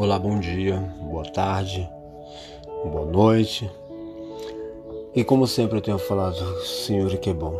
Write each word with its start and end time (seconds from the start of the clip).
Olá, 0.00 0.18
bom 0.18 0.40
dia, 0.40 0.78
boa 0.98 1.24
tarde, 1.24 1.86
boa 2.90 3.04
noite. 3.04 3.70
E 5.14 5.22
como 5.22 5.46
sempre 5.46 5.76
eu 5.76 5.82
tenho 5.82 5.98
falado, 5.98 6.40
o 6.40 6.64
Senhor 6.64 7.12
é 7.12 7.18
que 7.18 7.28
é 7.28 7.34
bom. 7.34 7.54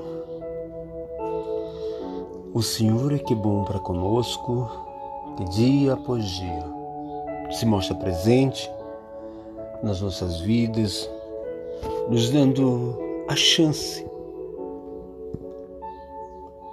O 2.54 2.62
Senhor 2.62 3.12
é 3.12 3.18
que 3.18 3.34
é 3.34 3.36
bom 3.36 3.62
para 3.64 3.78
conosco, 3.78 4.70
dia 5.50 5.92
após 5.92 6.24
dia 6.24 6.64
se 7.50 7.66
mostra 7.66 7.94
presente 7.94 8.72
nas 9.82 10.00
nossas 10.00 10.40
vidas, 10.40 11.10
nos 12.08 12.30
dando 12.30 12.98
a 13.28 13.36
chance 13.36 14.02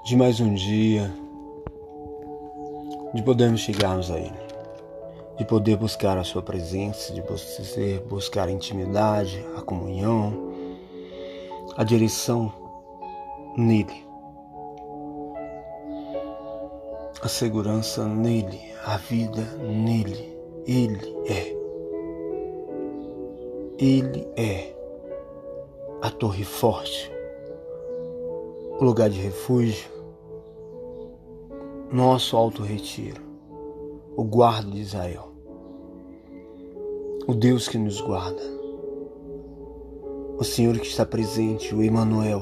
de 0.05 0.15
mais 0.15 0.39
um 0.39 0.53
dia, 0.53 1.13
de 3.13 3.21
podermos 3.21 3.59
chegarmos 3.59 4.09
a 4.09 4.17
Ele 4.17 4.46
de 5.37 5.45
poder 5.45 5.77
buscar 5.77 6.17
a 6.17 6.23
sua 6.23 6.41
presença, 6.41 7.13
de 7.13 7.21
poder 7.21 7.99
buscar 8.01 8.47
a 8.47 8.51
intimidade, 8.51 9.45
a 9.55 9.61
comunhão, 9.61 10.51
a 11.75 11.83
direção 11.83 12.51
nele. 13.55 14.05
A 17.21 17.27
segurança 17.27 18.05
nele, 18.05 18.59
a 18.83 18.97
vida 18.97 19.43
nele. 19.57 20.35
Ele 20.65 21.15
é. 21.27 21.55
Ele 23.79 24.27
é 24.35 24.75
a 26.01 26.09
torre 26.09 26.43
forte, 26.43 27.11
o 28.79 28.83
lugar 28.83 29.09
de 29.09 29.19
refúgio, 29.19 29.89
nosso 31.91 32.35
alto 32.35 32.63
retiro 32.63 33.27
o 34.17 34.23
guarda 34.23 34.71
de 34.71 34.79
Israel, 34.79 35.26
o 37.27 37.35
Deus 37.35 37.67
que 37.67 37.77
nos 37.77 37.99
guarda, 37.99 38.41
o 40.37 40.43
Senhor 40.45 40.79
que 40.79 40.87
está 40.87 41.05
presente, 41.05 41.75
o 41.75 41.83
Emanuel, 41.83 42.41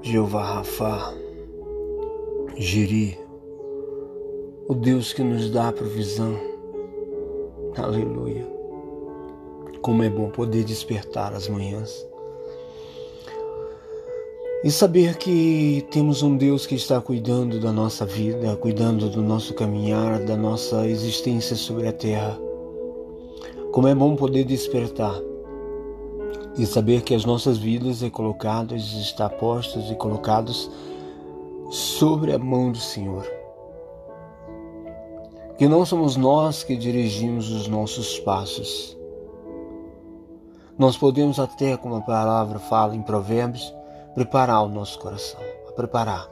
Jeová 0.00 0.42
Rafa, 0.42 1.12
Jiri, 2.56 3.18
o 4.66 4.74
Deus 4.74 5.12
que 5.12 5.22
nos 5.22 5.50
dá 5.50 5.68
a 5.68 5.72
provisão. 5.72 6.34
Aleluia. 7.76 8.46
Como 9.82 10.02
é 10.02 10.08
bom 10.08 10.30
poder 10.30 10.64
despertar 10.64 11.34
as 11.34 11.48
manhãs 11.48 12.02
e 14.66 14.70
saber 14.72 15.16
que 15.16 15.86
temos 15.92 16.24
um 16.24 16.36
Deus 16.36 16.66
que 16.66 16.74
está 16.74 17.00
cuidando 17.00 17.60
da 17.60 17.70
nossa 17.70 18.04
vida, 18.04 18.56
cuidando 18.56 19.08
do 19.08 19.22
nosso 19.22 19.54
caminhar, 19.54 20.18
da 20.24 20.36
nossa 20.36 20.88
existência 20.88 21.54
sobre 21.54 21.86
a 21.86 21.92
terra. 21.92 22.36
Como 23.70 23.86
é 23.86 23.94
bom 23.94 24.16
poder 24.16 24.42
despertar 24.42 25.14
e 26.58 26.66
saber 26.66 27.02
que 27.02 27.14
as 27.14 27.24
nossas 27.24 27.58
vidas 27.58 28.02
é 28.02 28.10
colocadas, 28.10 28.82
está 28.94 29.30
postas 29.30 29.88
e 29.88 29.94
colocadas 29.94 30.68
sobre 31.70 32.32
a 32.32 32.38
mão 32.38 32.72
do 32.72 32.78
Senhor. 32.78 33.24
Que 35.56 35.68
não 35.68 35.86
somos 35.86 36.16
nós 36.16 36.64
que 36.64 36.74
dirigimos 36.74 37.52
os 37.52 37.68
nossos 37.68 38.18
passos. 38.18 38.98
Nós 40.76 40.96
podemos 40.96 41.38
até, 41.38 41.76
como 41.76 41.94
a 41.94 42.00
palavra 42.00 42.58
fala 42.58 42.96
em 42.96 43.02
Provérbios, 43.02 43.75
preparar 44.16 44.64
o 44.64 44.68
nosso 44.68 44.98
coração, 44.98 45.38
a 45.68 45.72
preparar. 45.72 46.26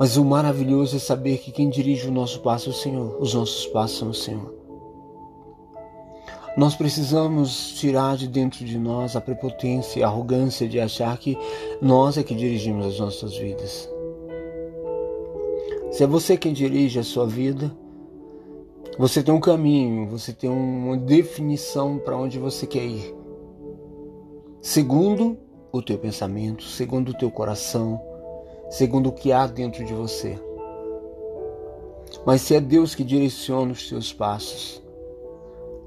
Mas 0.00 0.16
o 0.16 0.24
maravilhoso 0.24 0.96
é 0.96 0.98
saber 0.98 1.38
que 1.38 1.52
quem 1.52 1.70
dirige 1.70 2.08
o 2.08 2.12
nosso 2.12 2.40
passo 2.40 2.70
é 2.70 2.72
o 2.72 2.74
Senhor, 2.74 3.16
os 3.20 3.34
nossos 3.34 3.66
passos 3.68 3.98
são 3.98 4.10
o 4.10 4.14
Senhor. 4.14 4.52
Nós 6.56 6.74
precisamos 6.74 7.74
tirar 7.74 8.16
de 8.16 8.26
dentro 8.26 8.64
de 8.64 8.76
nós 8.76 9.14
a 9.14 9.20
prepotência 9.20 10.00
e 10.00 10.02
a 10.02 10.08
arrogância 10.08 10.68
de 10.68 10.80
achar 10.80 11.16
que 11.18 11.38
nós 11.80 12.18
é 12.18 12.24
que 12.24 12.34
dirigimos 12.34 12.84
as 12.84 12.98
nossas 12.98 13.36
vidas. 13.36 13.88
Se 15.92 16.02
é 16.02 16.06
você 16.06 16.36
quem 16.36 16.52
dirige 16.52 16.98
a 16.98 17.04
sua 17.04 17.26
vida, 17.26 17.70
você 18.98 19.22
tem 19.22 19.32
um 19.32 19.40
caminho, 19.40 20.08
você 20.08 20.32
tem 20.32 20.50
uma 20.50 20.96
definição 20.96 21.96
para 21.98 22.16
onde 22.16 22.40
você 22.40 22.66
quer 22.66 22.84
ir. 22.84 23.14
Segundo 24.60 25.38
o 25.72 25.82
teu 25.82 25.98
pensamento, 25.98 26.64
segundo 26.64 27.10
o 27.10 27.14
teu 27.14 27.30
coração, 27.30 28.00
segundo 28.70 29.08
o 29.08 29.12
que 29.12 29.32
há 29.32 29.46
dentro 29.46 29.84
de 29.84 29.94
você. 29.94 30.38
Mas 32.24 32.42
se 32.42 32.54
é 32.54 32.60
Deus 32.60 32.94
que 32.94 33.04
direciona 33.04 33.72
os 33.72 33.88
teus 33.88 34.12
passos, 34.12 34.82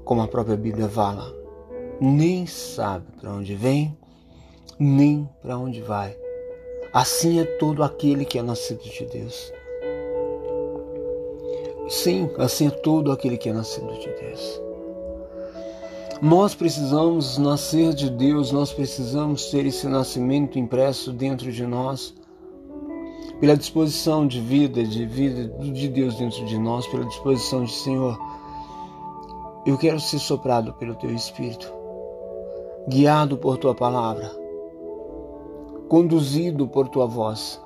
como 0.04 0.22
a 0.22 0.28
própria 0.28 0.56
Bíblia 0.56 0.88
fala, 0.88 1.34
nem 2.00 2.46
sabe 2.46 3.06
para 3.20 3.32
onde 3.32 3.54
vem, 3.54 3.96
nem 4.78 5.28
para 5.40 5.58
onde 5.58 5.80
vai. 5.80 6.16
Assim 6.92 7.40
é 7.40 7.44
todo 7.44 7.82
aquele 7.82 8.24
que 8.24 8.38
é 8.38 8.42
nascido 8.42 8.82
de 8.82 9.04
Deus. 9.06 9.52
Sim, 11.88 12.30
assim 12.38 12.68
é 12.68 12.70
todo 12.70 13.12
aquele 13.12 13.36
que 13.36 13.48
é 13.48 13.52
nascido 13.52 13.92
de 13.98 14.08
Deus. 14.08 14.62
Nós 16.22 16.54
precisamos 16.54 17.38
nascer 17.38 17.92
de 17.92 18.08
Deus, 18.08 18.52
nós 18.52 18.72
precisamos 18.72 19.50
ter 19.50 19.66
esse 19.66 19.86
nascimento 19.88 20.58
impresso 20.58 21.12
dentro 21.12 21.50
de 21.50 21.66
nós, 21.66 22.14
pela 23.40 23.56
disposição 23.56 24.26
de 24.26 24.40
vida, 24.40 24.84
de 24.84 25.04
vida 25.06 25.48
de 25.72 25.88
Deus 25.88 26.16
dentro 26.16 26.44
de 26.46 26.56
nós, 26.56 26.86
pela 26.86 27.04
disposição 27.04 27.64
de 27.64 27.72
Senhor. 27.72 28.16
Eu 29.66 29.76
quero 29.76 29.98
ser 29.98 30.18
soprado 30.18 30.72
pelo 30.74 30.94
Teu 30.94 31.10
Espírito, 31.10 31.70
guiado 32.88 33.36
por 33.36 33.58
Tua 33.58 33.74
palavra, 33.74 34.30
conduzido 35.88 36.68
por 36.68 36.88
Tua 36.88 37.06
voz, 37.06 37.60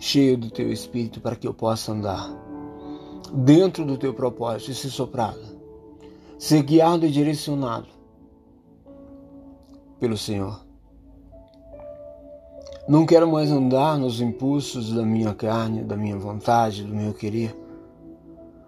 cheio 0.00 0.36
do 0.36 0.50
Teu 0.50 0.70
Espírito 0.72 1.20
para 1.20 1.36
que 1.36 1.46
eu 1.46 1.54
possa 1.54 1.92
andar 1.92 2.30
dentro 3.32 3.84
do 3.84 3.96
Teu 3.96 4.12
propósito 4.12 4.72
e 4.72 4.74
ser 4.74 4.90
soprado 4.90 5.53
ser 6.38 6.62
guiado 6.62 7.06
e 7.06 7.10
direcionado 7.10 7.88
pelo 9.98 10.16
Senhor. 10.16 10.64
Não 12.86 13.06
quero 13.06 13.26
mais 13.30 13.50
andar 13.50 13.98
nos 13.98 14.20
impulsos 14.20 14.92
da 14.92 15.02
minha 15.02 15.34
carne, 15.34 15.82
da 15.82 15.96
minha 15.96 16.18
vontade, 16.18 16.84
do 16.84 16.94
meu 16.94 17.14
querer, 17.14 17.56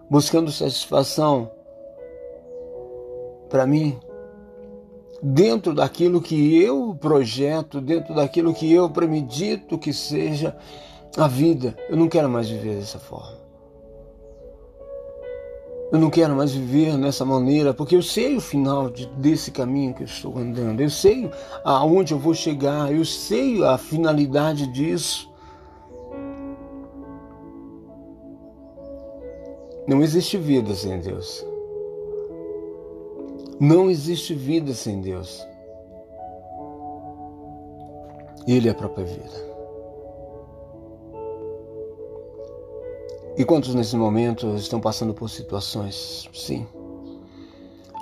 buscando 0.09 0.50
satisfação 0.50 1.50
para 3.50 3.66
mim, 3.66 3.98
dentro 5.22 5.75
daquilo 5.75 6.22
que 6.22 6.60
eu 6.62 6.97
projeto, 6.98 7.81
dentro 7.81 8.15
daquilo 8.15 8.54
que 8.54 8.72
eu 8.72 8.88
premedito 8.88 9.78
que 9.78 9.93
seja 9.93 10.56
a 11.16 11.28
vida. 11.28 11.77
Eu 11.88 11.97
não 11.97 12.09
quero 12.09 12.28
mais 12.28 12.48
viver 12.48 12.77
dessa 12.77 12.98
forma. 12.98 13.46
Eu 15.93 16.01
não 16.01 16.11
quero 16.11 16.35
mais 16.35 16.53
viver 16.53 16.97
nessa 16.99 17.25
maneira, 17.25 17.73
porque 17.73 17.95
eu 17.95 18.03
sei 18.03 18.37
o 18.37 18.41
final 18.41 18.91
de, 18.91 19.07
desse 19.07 19.53
caminho 19.53 19.95
que 19.95 20.03
eu 20.03 20.07
estou 20.07 20.37
andando, 20.37 20.81
eu 20.81 20.91
sei 20.91 21.31
aonde 21.65 22.13
eu 22.13 22.19
vou 22.19 22.35
chegar, 22.35 22.93
eu 22.93 23.05
sei 23.05 23.63
a 23.63 23.79
finalidade 23.79 24.67
disso. 24.73 25.31
Não 29.87 30.03
existe 30.03 30.37
vida 30.37 30.75
sem 30.75 30.99
Deus. 30.99 31.47
Não 33.61 33.89
existe 33.89 34.35
vida 34.35 34.75
sem 34.75 35.01
Deus. 35.01 35.47
Ele 38.47 38.69
é 38.69 38.73
a 38.73 38.75
própria 38.75 39.05
vida. 39.05 39.56
E 43.36 43.44
quantos 43.44 43.74
nesse 43.74 43.97
momento 43.97 44.54
estão 44.56 44.80
passando 44.80 45.12
por 45.12 45.28
situações, 45.28 46.27
sim, 46.33 46.66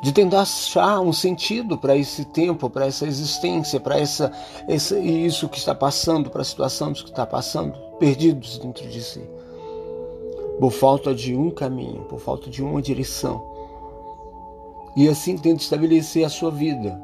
de 0.00 0.12
tentar 0.12 0.42
achar 0.42 1.00
um 1.00 1.12
sentido 1.12 1.76
para 1.76 1.96
esse 1.96 2.24
tempo, 2.26 2.70
para 2.70 2.86
essa 2.86 3.04
existência, 3.04 3.80
para 3.80 3.98
essa, 3.98 4.30
essa 4.68 4.96
isso 4.96 5.48
que 5.48 5.58
está 5.58 5.74
passando, 5.74 6.30
para 6.30 6.42
a 6.42 6.44
situação 6.44 6.92
que 6.92 7.02
está 7.02 7.26
passando, 7.26 7.76
perdidos 7.98 8.58
dentro 8.58 8.86
de 8.88 9.02
si, 9.02 9.22
por 10.60 10.70
falta 10.70 11.12
de 11.12 11.34
um 11.34 11.50
caminho, 11.50 12.02
por 12.02 12.20
falta 12.20 12.48
de 12.48 12.62
uma 12.62 12.80
direção. 12.80 13.44
E 14.96 15.08
assim 15.08 15.36
tenta 15.36 15.62
estabelecer 15.62 16.24
a 16.24 16.28
sua 16.28 16.52
vida. 16.52 16.96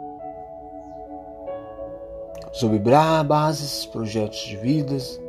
Sobre 2.52 2.78
bases, 2.78 3.86
projetos 3.86 4.38
de 4.40 4.56
vidas, 4.56 5.20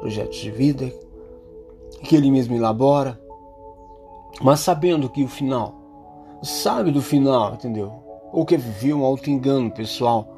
projetos 0.00 0.38
de 0.38 0.50
vida 0.50 1.03
que 2.04 2.14
ele 2.14 2.30
mesmo 2.30 2.54
elabora, 2.54 3.20
mas 4.40 4.60
sabendo 4.60 5.08
que 5.08 5.24
o 5.24 5.28
final, 5.28 5.74
sabe 6.42 6.90
do 6.90 7.02
final, 7.02 7.54
entendeu? 7.54 7.92
Ou 8.32 8.44
quer 8.44 8.58
viver 8.58 8.94
um 8.94 9.04
auto-engano 9.04 9.70
pessoal, 9.70 10.28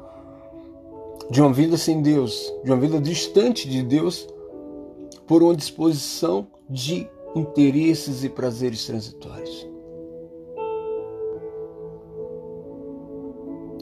de 1.29 1.41
uma 1.41 1.51
vida 1.51 1.77
sem 1.77 2.01
Deus, 2.01 2.51
de 2.63 2.71
uma 2.71 2.79
vida 2.79 2.99
distante 2.99 3.69
de 3.69 3.83
Deus, 3.83 4.27
por 5.27 5.43
uma 5.43 5.55
disposição 5.55 6.47
de 6.69 7.07
interesses 7.35 8.23
e 8.23 8.29
prazeres 8.29 8.85
transitórios. 8.85 9.67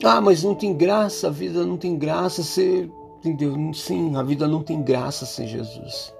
Ah, 0.03 0.21
mas 0.21 0.43
não 0.43 0.55
tem 0.55 0.73
graça, 0.75 1.27
a 1.27 1.31
vida 1.31 1.65
não 1.65 1.77
tem 1.77 1.97
graça 1.97 2.43
ser. 2.43 2.89
Entendeu? 3.19 3.73
Sim, 3.73 4.15
a 4.15 4.23
vida 4.23 4.47
não 4.47 4.61
tem 4.61 4.83
graça 4.83 5.25
sem 5.25 5.47
Jesus. 5.47 6.14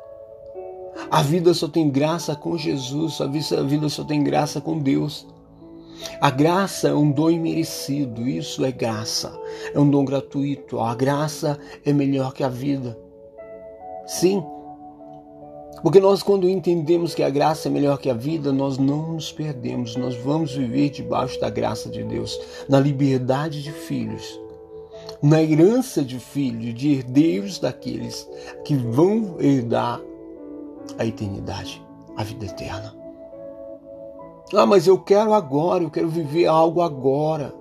A 1.10 1.22
vida 1.22 1.54
só 1.54 1.68
tem 1.68 1.90
graça 1.90 2.36
com 2.36 2.58
Jesus, 2.58 3.20
a 3.22 3.28
vida 3.28 3.90
só 3.90 4.04
tem 4.04 4.24
graça 4.24 4.60
com 4.60 4.80
Deus. 4.80 5.28
A 6.20 6.30
graça 6.30 6.90
é 6.90 6.94
um 6.94 7.12
dom 7.12 7.30
imerecido, 7.30 8.28
isso 8.28 8.66
é 8.66 8.72
graça, 8.72 9.38
é 9.74 9.80
um 9.80 9.90
dom 9.90 10.04
gratuito. 10.04 10.80
A 10.80 10.94
graça 10.94 11.58
é 11.86 11.94
melhor 11.94 12.34
que 12.34 12.44
a 12.44 12.50
vida. 12.50 12.98
Sim, 14.06 14.44
porque 15.86 16.00
nós, 16.00 16.24
quando 16.24 16.50
entendemos 16.50 17.14
que 17.14 17.22
a 17.22 17.30
graça 17.30 17.68
é 17.68 17.72
melhor 17.72 18.00
que 18.00 18.10
a 18.10 18.14
vida, 18.14 18.52
nós 18.52 18.78
não 18.78 19.14
nos 19.14 19.32
perdemos, 19.32 19.96
nós 19.96 20.16
vamos 20.16 20.56
viver 20.56 20.90
debaixo 20.90 21.40
da 21.40 21.48
graça 21.48 21.90
de 21.90 22.04
Deus, 22.04 22.40
na 22.68 22.80
liberdade 22.80 23.62
de 23.62 23.72
filhos, 23.72 24.40
na 25.22 25.44
herança 25.44 26.04
de 26.04 26.18
filhos, 26.18 26.74
de 26.74 26.94
herdeiros 26.94 27.60
daqueles 27.60 28.28
que 28.64 28.76
vão 28.76 29.36
herdar 29.40 30.02
a 30.98 31.06
eternidade, 31.06 31.86
a 32.16 32.24
vida 32.24 32.46
eterna. 32.46 32.96
Ah, 34.54 34.66
mas 34.66 34.88
eu 34.88 35.00
quero 35.00 35.34
agora, 35.34 35.84
eu 35.84 35.90
quero 35.90 36.08
viver 36.08 36.46
algo 36.46 36.82
agora. 36.82 37.54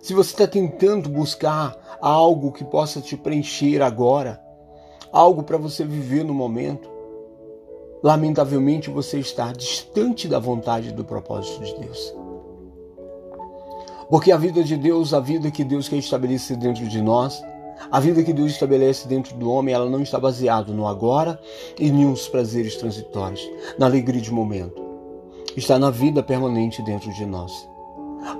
Se 0.00 0.14
você 0.14 0.30
está 0.30 0.46
tentando 0.46 1.08
buscar 1.10 1.98
algo 2.00 2.52
que 2.52 2.64
possa 2.64 3.00
te 3.00 3.16
preencher 3.16 3.82
agora, 3.82 4.42
algo 5.12 5.42
para 5.42 5.58
você 5.58 5.84
viver 5.84 6.24
no 6.24 6.32
momento, 6.32 6.88
lamentavelmente 8.02 8.88
você 8.88 9.18
está 9.18 9.52
distante 9.52 10.26
da 10.26 10.38
vontade 10.38 10.88
e 10.88 10.92
do 10.92 11.04
propósito 11.04 11.62
de 11.64 11.74
Deus. 11.78 12.14
Porque 14.08 14.32
a 14.32 14.36
vida 14.36 14.64
de 14.64 14.76
Deus, 14.76 15.12
a 15.12 15.20
vida 15.20 15.50
que 15.50 15.62
Deus 15.62 15.88
quer 15.88 15.98
estabelecer 15.98 16.56
dentro 16.56 16.88
de 16.88 17.00
nós, 17.02 17.42
a 17.90 18.00
vida 18.00 18.22
que 18.22 18.32
Deus 18.32 18.52
estabelece 18.52 19.06
dentro 19.06 19.36
do 19.36 19.50
homem, 19.50 19.74
ela 19.74 19.88
não 19.88 20.02
está 20.02 20.18
baseada 20.18 20.72
no 20.72 20.86
agora 20.86 21.40
e 21.78 21.90
nos 21.90 22.28
prazeres 22.28 22.76
transitórios, 22.76 23.40
na 23.78 23.86
alegria 23.86 24.20
de 24.20 24.32
momento. 24.32 24.82
Está 25.56 25.78
na 25.78 25.90
vida 25.90 26.22
permanente 26.22 26.82
dentro 26.82 27.12
de 27.12 27.24
nós. 27.24 27.68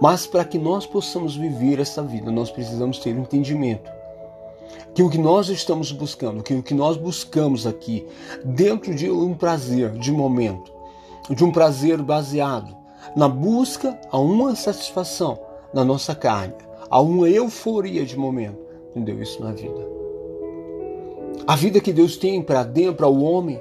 Mas 0.00 0.26
para 0.26 0.44
que 0.44 0.58
nós 0.58 0.87
possamos 0.87 1.37
viver 1.37 1.78
essa 1.78 2.02
vida, 2.02 2.31
nós 2.31 2.50
precisamos 2.50 2.98
ter 2.98 3.14
um 3.14 3.22
entendimento 3.22 3.90
que 4.94 5.02
o 5.02 5.10
que 5.10 5.19
nós 5.19 5.48
estamos 5.48 5.93
buscando, 5.93 6.43
que 6.43 6.54
o 6.54 6.62
que 6.62 6.75
nós 6.75 6.96
buscamos 6.96 7.66
aqui, 7.66 8.06
dentro 8.44 8.94
de 8.94 9.10
um 9.10 9.34
prazer 9.34 9.93
de 9.93 10.10
momento, 10.10 10.72
de 11.28 11.44
um 11.44 11.52
prazer 11.52 12.02
baseado 12.02 12.76
na 13.16 13.28
busca 13.28 13.98
a 14.10 14.19
uma 14.19 14.54
satisfação 14.54 15.38
na 15.72 15.84
nossa 15.84 16.14
carne, 16.14 16.54
a 16.88 17.00
uma 17.00 17.28
euforia 17.28 18.04
de 18.04 18.16
momento, 18.16 18.59
entendeu? 18.90 19.20
Isso 19.22 19.42
na 19.42 19.52
vida. 19.52 19.88
A 21.46 21.56
vida 21.56 21.81
que 21.81 21.92
Deus 21.92 22.16
tem 22.16 22.42
para 22.42 22.62
dentro, 22.62 22.94
para 22.94 23.08
o 23.08 23.22
homem, 23.22 23.60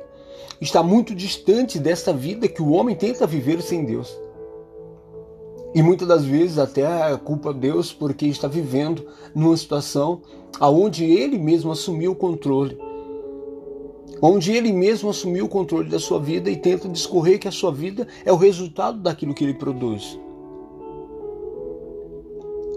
está 0.59 0.83
muito 0.83 1.15
distante 1.15 1.79
dessa 1.79 2.11
vida 2.13 2.47
que 2.47 2.61
o 2.61 2.71
homem 2.71 2.95
tenta 2.95 3.25
viver 3.25 3.61
sem 3.61 3.85
Deus. 3.85 4.15
E 5.73 5.83
muitas 5.83 6.07
das 6.07 6.25
vezes 6.25 6.57
até 6.57 6.85
a 6.85 7.17
culpa 7.17 7.53
Deus 7.53 7.93
porque 7.93 8.25
está 8.25 8.47
vivendo 8.47 9.05
numa 9.35 9.55
situação 9.55 10.21
aonde 10.59 11.05
ele 11.05 11.37
mesmo 11.37 11.71
assumiu 11.71 12.11
o 12.11 12.15
controle. 12.15 12.77
Onde 14.21 14.51
ele 14.51 14.73
mesmo 14.73 15.09
assumiu 15.09 15.45
o 15.45 15.49
controle 15.49 15.89
da 15.89 15.99
sua 15.99 16.19
vida 16.19 16.49
e 16.49 16.57
tenta 16.57 16.89
discorrer 16.89 17.39
que 17.39 17.47
a 17.47 17.51
sua 17.51 17.71
vida 17.71 18.07
é 18.25 18.33
o 18.33 18.35
resultado 18.35 18.99
daquilo 18.99 19.33
que 19.33 19.43
ele 19.43 19.53
produz. 19.53 20.19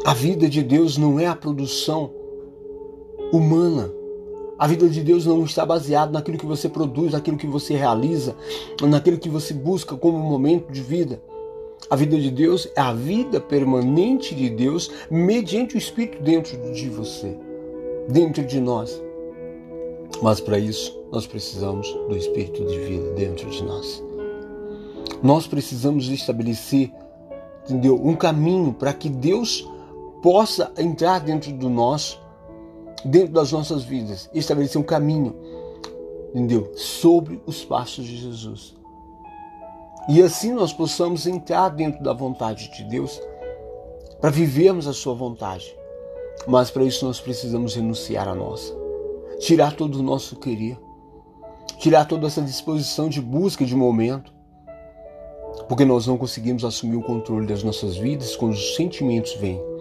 A 0.05 0.15
vida 0.15 0.49
de 0.49 0.63
Deus 0.63 0.99
não 0.99 1.19
é 1.19 1.27
a 1.27 1.35
produção 1.35 2.13
humana. 3.33 3.91
A 4.59 4.67
vida 4.67 4.89
de 4.89 5.03
Deus 5.03 5.27
não 5.27 5.45
está 5.45 5.67
baseada 5.67 6.13
naquilo 6.13 6.39
que 6.39 6.47
você 6.47 6.69
produz, 6.69 7.13
naquilo 7.13 7.37
que 7.37 7.47
você 7.47 7.75
realiza, 7.75 8.37
naquilo 8.81 9.19
que 9.19 9.29
você 9.29 9.53
busca 9.53 9.97
como 9.97 10.19
momento 10.19 10.71
de 10.71 10.83
vida. 10.83 11.21
A 11.91 11.97
vida 11.97 12.17
de 12.17 12.31
Deus 12.31 12.69
é 12.77 12.81
a 12.81 12.93
vida 12.93 13.41
permanente 13.41 14.35
de 14.35 14.49
Deus 14.49 14.91
mediante 15.11 15.75
o 15.75 15.79
Espírito 15.79 16.23
dentro 16.23 16.57
de 16.73 16.89
você, 16.89 17.37
dentro 18.09 18.45
de 18.45 18.61
nós. 18.61 19.03
Mas 20.23 20.41
para 20.41 20.59
isso, 20.59 20.97
nós 21.11 21.27
precisamos 21.27 21.93
do 22.09 22.17
Espírito 22.17 22.65
de 22.65 22.79
vida 22.79 23.13
dentro 23.15 23.51
de 23.51 23.65
nós. 23.65 24.03
Nós 25.21 25.47
precisamos 25.47 26.09
estabelecer, 26.09 26.93
entendeu, 27.65 28.01
um 28.01 28.15
caminho 28.15 28.73
para 28.73 28.93
que 28.93 29.09
Deus 29.09 29.69
possa 30.23 30.73
entrar 30.79 31.19
dentro 31.19 31.53
do 31.53 31.69
nosso, 31.69 32.22
dentro 33.05 33.33
das 33.33 33.53
nossas 33.53 33.83
vidas, 33.83 34.31
estabelecer 34.33 34.81
um 34.81 34.85
caminho, 34.85 35.35
entendeu, 36.31 36.73
sobre 36.75 37.43
os 37.47 37.65
passos 37.65 38.05
de 38.05 38.17
Jesus. 38.17 38.75
E 40.09 40.21
assim 40.21 40.53
nós 40.53 40.73
possamos 40.73 41.27
entrar 41.27 41.69
dentro 41.69 42.03
da 42.03 42.13
vontade 42.13 42.71
de 42.73 42.85
Deus 42.85 43.21
para 44.21 44.31
vivermos 44.31 44.87
a 44.89 44.93
sua 44.93 45.15
vontade. 45.15 45.75
Mas 46.47 46.71
para 46.71 46.85
isso 46.85 47.05
nós 47.05 47.21
precisamos 47.21 47.77
renunciar 47.77 48.27
a 48.27 48.35
nossa. 48.35 48.75
Tirar 49.39 49.75
todo 49.77 49.97
o 49.97 50.03
nosso 50.03 50.37
querer. 50.37 50.79
Tirar 51.79 52.05
toda 52.05 52.27
essa 52.27 52.43
disposição 52.43 53.09
de 53.09 53.21
busca 53.21 53.65
de 53.65 53.77
momento. 53.77 54.33
Porque 55.69 55.85
nós 55.85 56.07
não 56.07 56.19
conseguimos 56.19 56.65
assumir 56.65 56.97
o 56.97 57.03
controle 57.03 57.47
das 57.47 57.63
nossas 57.63 57.97
vidas 57.97 58.35
quando 58.35 58.55
os 58.55 58.75
sentimentos 58.75 59.35
vêm. 59.35 59.72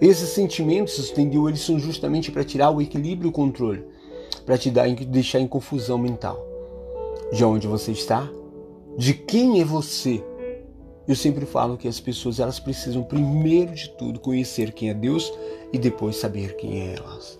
Esses 0.00 0.30
sentimentos, 0.30 1.10
entendeu? 1.10 1.48
Eles 1.48 1.60
são 1.60 1.78
justamente 1.78 2.30
para 2.30 2.44
tirar 2.44 2.70
o 2.70 2.80
equilíbrio 2.80 3.28
e 3.28 3.30
o 3.30 3.32
controle. 3.32 3.84
Para 4.44 4.58
te 4.58 4.70
dar, 4.70 4.88
deixar 4.88 5.40
em 5.40 5.46
confusão 5.46 5.98
mental. 5.98 6.44
De 7.32 7.44
onde 7.44 7.66
você 7.66 7.92
está, 7.92 8.30
de 8.96 9.14
quem 9.14 9.60
é 9.60 9.64
você. 9.64 10.22
Eu 11.06 11.16
sempre 11.16 11.46
falo 11.46 11.76
que 11.76 11.88
as 11.88 11.98
pessoas 11.98 12.38
elas 12.38 12.60
precisam 12.60 13.02
primeiro 13.02 13.74
de 13.74 13.88
tudo 13.90 14.20
conhecer 14.20 14.72
quem 14.72 14.90
é 14.90 14.94
Deus 14.94 15.32
e 15.72 15.78
depois 15.78 16.16
saber 16.16 16.56
quem 16.56 16.80
é 16.80 16.94
elas. 16.96 17.38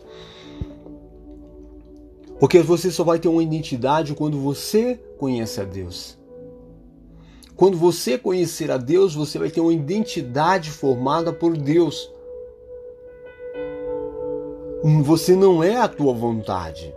Porque 2.40 2.60
você 2.60 2.90
só 2.90 3.04
vai 3.04 3.20
ter 3.20 3.28
uma 3.28 3.42
identidade 3.42 4.14
quando 4.14 4.36
você 4.36 4.98
conhece 5.16 5.60
a 5.60 5.64
Deus. 5.64 6.18
Quando 7.54 7.76
você 7.76 8.18
conhecer 8.18 8.68
a 8.72 8.76
Deus, 8.76 9.14
você 9.14 9.38
vai 9.38 9.48
ter 9.48 9.60
uma 9.60 9.72
identidade 9.72 10.68
formada 10.68 11.32
por 11.32 11.56
Deus. 11.56 12.10
Você 14.82 15.36
não 15.36 15.62
é 15.62 15.76
a 15.76 15.86
tua 15.86 16.12
vontade. 16.12 16.92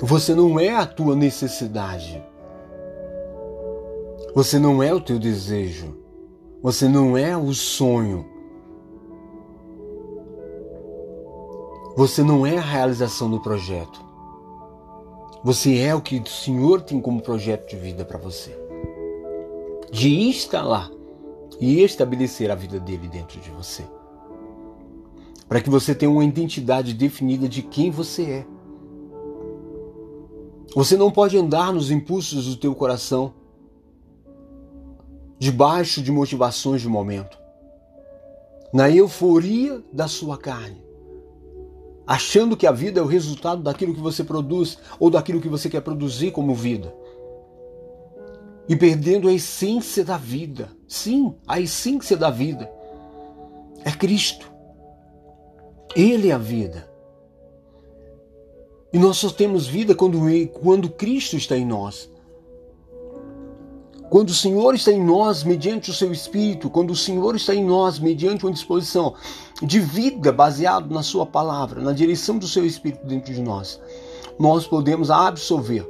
Você 0.00 0.34
não 0.34 0.58
é 0.58 0.74
a 0.74 0.84
tua 0.84 1.14
necessidade. 1.14 2.20
Você 4.34 4.58
não 4.58 4.82
é 4.82 4.92
o 4.92 5.00
teu 5.00 5.20
desejo. 5.20 5.96
Você 6.60 6.88
não 6.88 7.16
é 7.16 7.36
o 7.36 7.54
sonho. 7.54 8.26
Você 11.96 12.24
não 12.24 12.44
é 12.44 12.58
a 12.58 12.60
realização 12.60 13.30
do 13.30 13.40
projeto. 13.40 14.04
Você 15.44 15.78
é 15.78 15.94
o 15.94 16.00
que 16.00 16.18
o 16.18 16.26
Senhor 16.26 16.82
tem 16.82 17.00
como 17.00 17.22
projeto 17.22 17.70
de 17.70 17.76
vida 17.76 18.04
para 18.04 18.18
você. 18.18 18.50
De 19.92 20.12
instalar 20.28 20.90
e 21.60 21.84
estabelecer 21.84 22.50
a 22.50 22.56
vida 22.56 22.80
dele 22.80 23.06
dentro 23.08 23.40
de 23.40 23.50
você. 23.52 23.84
Para 25.48 25.60
que 25.60 25.70
você 25.70 25.94
tenha 25.94 26.10
uma 26.10 26.24
identidade 26.24 26.92
definida 26.92 27.48
de 27.48 27.62
quem 27.62 27.90
você 27.90 28.22
é. 28.22 28.46
Você 30.74 30.96
não 30.96 31.10
pode 31.10 31.38
andar 31.38 31.72
nos 31.72 31.90
impulsos 31.90 32.46
do 32.46 32.56
teu 32.56 32.74
coração 32.74 33.32
debaixo 35.38 36.02
de 36.02 36.10
motivações 36.10 36.80
de 36.80 36.88
momento, 36.88 37.38
na 38.72 38.90
euforia 38.90 39.82
da 39.92 40.08
sua 40.08 40.36
carne, 40.36 40.82
achando 42.06 42.56
que 42.56 42.66
a 42.66 42.72
vida 42.72 43.00
é 43.00 43.02
o 43.02 43.06
resultado 43.06 43.62
daquilo 43.62 43.94
que 43.94 44.00
você 44.00 44.24
produz 44.24 44.78
ou 44.98 45.10
daquilo 45.10 45.40
que 45.40 45.48
você 45.48 45.68
quer 45.68 45.80
produzir 45.80 46.30
como 46.30 46.54
vida. 46.54 46.94
E 48.68 48.74
perdendo 48.74 49.28
a 49.28 49.32
essência 49.32 50.04
da 50.04 50.16
vida. 50.16 50.70
Sim, 50.88 51.36
a 51.46 51.60
essência 51.60 52.16
da 52.16 52.30
vida 52.30 52.68
é 53.84 53.92
Cristo. 53.92 54.50
Ele 55.96 56.28
é 56.28 56.32
a 56.32 56.38
vida. 56.38 56.86
E 58.92 58.98
nós 58.98 59.16
só 59.16 59.30
temos 59.30 59.66
vida 59.66 59.94
quando, 59.94 60.20
quando 60.60 60.90
Cristo 60.90 61.36
está 61.36 61.56
em 61.56 61.64
nós. 61.64 62.10
Quando 64.10 64.28
o 64.28 64.34
Senhor 64.34 64.74
está 64.74 64.92
em 64.92 65.02
nós 65.02 65.42
mediante 65.42 65.90
o 65.90 65.94
seu 65.94 66.12
Espírito, 66.12 66.68
quando 66.68 66.90
o 66.90 66.96
Senhor 66.96 67.34
está 67.34 67.54
em 67.54 67.64
nós 67.64 67.98
mediante 67.98 68.44
uma 68.44 68.52
disposição 68.52 69.14
de 69.62 69.80
vida 69.80 70.30
baseado 70.30 70.94
na 70.94 71.02
Sua 71.02 71.24
palavra, 71.24 71.80
na 71.80 71.92
direção 71.92 72.38
do 72.38 72.46
seu 72.46 72.64
Espírito 72.64 73.04
dentro 73.06 73.32
de 73.34 73.40
nós, 73.42 73.80
nós 74.38 74.66
podemos 74.66 75.10
absorver 75.10 75.88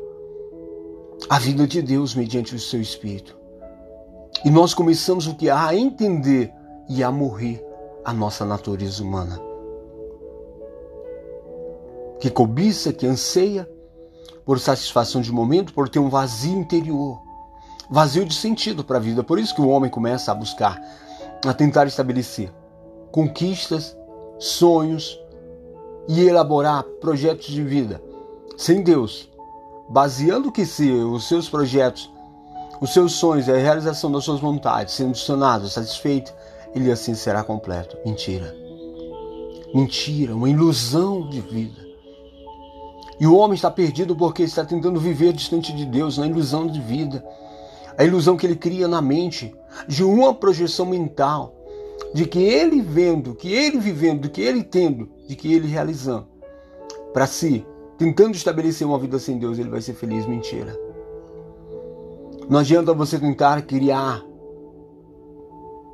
a 1.28 1.38
vida 1.38 1.66
de 1.66 1.82
Deus 1.82 2.14
mediante 2.14 2.54
o 2.54 2.60
seu 2.60 2.80
Espírito. 2.80 3.36
E 4.44 4.50
nós 4.50 4.72
começamos 4.72 5.26
o 5.26 5.34
que? 5.34 5.50
A 5.50 5.74
entender 5.74 6.52
e 6.88 7.02
a 7.02 7.10
morrer 7.10 7.62
a 8.04 8.12
nossa 8.12 8.44
natureza 8.44 9.02
humana. 9.02 9.45
Que 12.20 12.30
cobiça, 12.30 12.92
que 12.92 13.06
anseia 13.06 13.68
por 14.44 14.60
satisfação 14.60 15.20
de 15.20 15.32
momento, 15.32 15.74
por 15.74 15.88
ter 15.88 15.98
um 15.98 16.08
vazio 16.08 16.58
interior, 16.58 17.20
vazio 17.90 18.24
de 18.24 18.34
sentido 18.34 18.84
para 18.84 18.96
a 18.96 19.00
vida. 19.00 19.22
Por 19.24 19.38
isso 19.38 19.54
que 19.54 19.60
o 19.60 19.68
homem 19.68 19.90
começa 19.90 20.30
a 20.30 20.34
buscar, 20.34 20.80
a 21.44 21.52
tentar 21.52 21.86
estabelecer 21.86 22.52
conquistas, 23.10 23.96
sonhos 24.38 25.18
e 26.08 26.20
elaborar 26.20 26.84
projetos 27.00 27.46
de 27.46 27.62
vida 27.62 28.00
sem 28.56 28.82
Deus, 28.82 29.28
baseando 29.88 30.50
que 30.50 30.64
se 30.64 30.90
os 30.90 31.28
seus 31.28 31.48
projetos, 31.48 32.10
os 32.80 32.92
seus 32.92 33.12
sonhos 33.12 33.48
e 33.48 33.52
a 33.52 33.56
realização 33.56 34.10
das 34.10 34.24
suas 34.24 34.40
vontades 34.40 34.94
sendo 34.94 35.16
sanados, 35.16 35.72
satisfeito, 35.72 36.32
ele 36.74 36.90
assim 36.90 37.14
será 37.14 37.42
completo. 37.42 37.96
Mentira. 38.04 38.54
Mentira, 39.74 40.34
uma 40.34 40.48
ilusão 40.48 41.28
de 41.28 41.40
vida. 41.40 41.85
E 43.18 43.26
o 43.26 43.34
homem 43.36 43.54
está 43.54 43.70
perdido 43.70 44.14
porque 44.14 44.42
está 44.42 44.64
tentando 44.64 45.00
viver 45.00 45.32
distante 45.32 45.72
de 45.72 45.86
Deus, 45.86 46.18
na 46.18 46.26
ilusão 46.26 46.66
de 46.66 46.80
vida. 46.80 47.24
A 47.96 48.04
ilusão 48.04 48.36
que 48.36 48.46
ele 48.46 48.56
cria 48.56 48.86
na 48.86 49.00
mente, 49.00 49.54
de 49.88 50.04
uma 50.04 50.34
projeção 50.34 50.84
mental, 50.84 51.54
de 52.12 52.26
que 52.26 52.38
ele 52.38 52.80
vendo, 52.82 53.34
que 53.34 53.52
ele 53.52 53.78
vivendo, 53.78 54.28
que 54.28 54.40
ele 54.40 54.62
tendo, 54.62 55.08
de 55.26 55.34
que 55.34 55.52
ele 55.52 55.66
realizando, 55.66 56.26
para 57.12 57.26
si, 57.26 57.66
tentando 57.96 58.34
estabelecer 58.34 58.86
uma 58.86 58.98
vida 58.98 59.18
sem 59.18 59.38
Deus, 59.38 59.58
ele 59.58 59.70
vai 59.70 59.80
ser 59.80 59.94
feliz. 59.94 60.26
Mentira. 60.26 60.78
Não 62.48 62.60
adianta 62.60 62.92
você 62.92 63.18
tentar 63.18 63.62
criar 63.62 64.22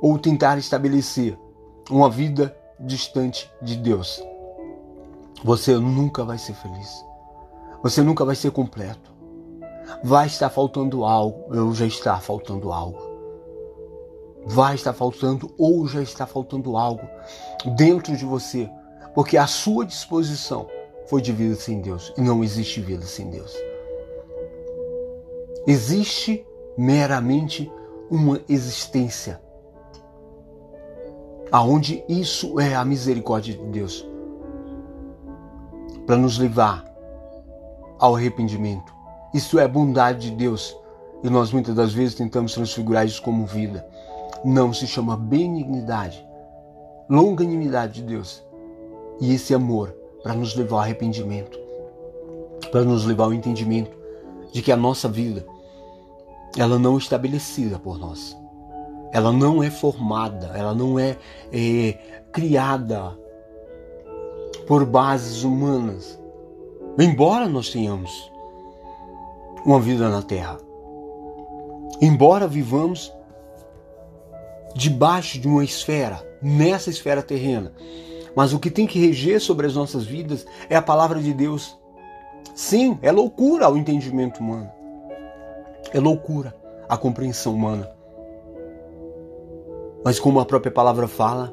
ou 0.01 0.19
tentar 0.19 0.57
estabelecer 0.57 1.37
uma 1.89 2.09
vida 2.09 2.55
distante 2.79 3.49
de 3.61 3.77
Deus. 3.77 4.21
Você 5.43 5.77
nunca 5.77 6.23
vai 6.23 6.37
ser 6.37 6.53
feliz. 6.53 7.12
Você 7.83 8.01
nunca 8.01 8.23
vai 8.23 8.35
ser 8.35 8.49
completo. 8.51 9.11
Vai 10.01 10.27
estar 10.27 10.49
faltando 10.49 11.03
algo, 11.03 11.53
ou 11.53 11.73
já 11.75 11.85
está 11.85 12.17
faltando 12.17 12.71
algo. 12.71 13.11
Vai 14.45 14.75
estar 14.75 14.93
faltando 14.93 15.53
ou 15.57 15.85
já 15.87 16.01
está 16.01 16.25
faltando 16.25 16.77
algo 16.77 17.07
dentro 17.77 18.15
de 18.15 18.25
você, 18.25 18.69
porque 19.13 19.37
a 19.37 19.47
sua 19.47 19.85
disposição 19.85 20.67
foi 21.07 21.21
de 21.21 21.31
vida 21.31 21.55
sem 21.55 21.81
Deus 21.81 22.13
e 22.17 22.21
não 22.21 22.43
existe 22.43 22.81
vida 22.81 23.05
sem 23.05 23.29
Deus. 23.29 23.53
Existe 25.67 26.45
meramente 26.77 27.71
uma 28.09 28.41
existência 28.49 29.41
aonde 31.51 32.03
isso 32.09 32.59
é 32.59 32.75
a 32.75 32.83
misericórdia 32.83 33.55
de 33.55 33.65
Deus 33.67 34.05
para 36.05 36.17
nos 36.17 36.37
levar 36.37 36.92
ao 38.03 38.17
arrependimento. 38.17 38.93
Isso 39.33 39.57
é 39.57 39.65
bondade 39.65 40.29
de 40.29 40.35
Deus 40.35 40.75
e 41.23 41.29
nós 41.29 41.53
muitas 41.53 41.73
das 41.73 41.93
vezes 41.93 42.15
tentamos 42.15 42.53
transfigurar 42.53 43.05
isso 43.05 43.21
como 43.21 43.45
vida. 43.45 43.87
Não 44.43 44.73
se 44.73 44.85
chama 44.85 45.15
benignidade, 45.15 46.27
longanimidade 47.09 48.01
de 48.01 48.03
Deus 48.03 48.43
e 49.21 49.33
esse 49.33 49.55
amor 49.55 49.95
para 50.21 50.33
nos 50.33 50.53
levar 50.53 50.75
ao 50.75 50.81
arrependimento, 50.81 51.57
para 52.73 52.83
nos 52.83 53.05
levar 53.05 53.23
ao 53.23 53.33
entendimento 53.33 53.97
de 54.51 54.61
que 54.61 54.73
a 54.73 54.75
nossa 54.75 55.07
vida 55.07 55.45
ela 56.57 56.77
não 56.77 56.95
é 56.95 56.97
estabelecida 56.97 57.79
por 57.79 57.97
nós. 57.97 58.37
Ela 59.13 59.31
não 59.31 59.63
é 59.63 59.71
formada, 59.71 60.47
ela 60.53 60.73
não 60.73 60.99
é, 60.99 61.17
é 61.53 61.93
criada 62.33 63.17
por 64.67 64.85
bases 64.85 65.45
humanas. 65.45 66.21
Embora 66.97 67.47
nós 67.47 67.71
tenhamos 67.71 68.31
uma 69.65 69.79
vida 69.79 70.09
na 70.09 70.21
Terra, 70.21 70.59
embora 71.99 72.47
vivamos 72.47 73.11
debaixo 74.75 75.39
de 75.39 75.47
uma 75.47 75.63
esfera, 75.63 76.21
nessa 76.39 76.91
esfera 76.91 77.23
terrena, 77.23 77.73
mas 78.35 78.53
o 78.53 78.59
que 78.59 78.69
tem 78.69 78.85
que 78.85 78.99
reger 78.99 79.41
sobre 79.41 79.65
as 79.65 79.73
nossas 79.73 80.05
vidas 80.05 80.45
é 80.69 80.75
a 80.75 80.81
palavra 80.83 81.19
de 81.19 81.33
Deus. 81.33 81.75
Sim, 82.53 82.99
é 83.01 83.11
loucura 83.11 83.69
o 83.69 83.77
entendimento 83.77 84.39
humano. 84.39 84.71
É 85.91 85.99
loucura 85.99 86.55
a 86.87 86.95
compreensão 86.95 87.55
humana. 87.55 87.89
Mas 90.05 90.19
como 90.19 90.39
a 90.39 90.45
própria 90.45 90.71
palavra 90.71 91.07
fala, 91.07 91.51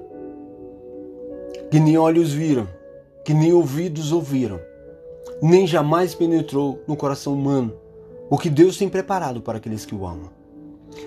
que 1.70 1.80
nem 1.80 1.97
olhos 1.97 2.30
viram, 2.30 2.68
que 3.25 3.32
nem 3.32 3.54
ouvidos 3.54 4.12
ouviram, 4.12 4.61
nem 5.42 5.66
jamais 5.66 6.14
penetrou 6.14 6.82
no 6.87 6.97
coração 6.97 7.35
humano 7.35 7.73
o 8.28 8.38
que 8.38 8.49
Deus 8.49 8.76
tem 8.76 8.88
preparado 8.88 9.40
para 9.40 9.59
aqueles 9.59 9.85
que 9.85 9.94
o 9.94 10.06
amam. 10.06 10.30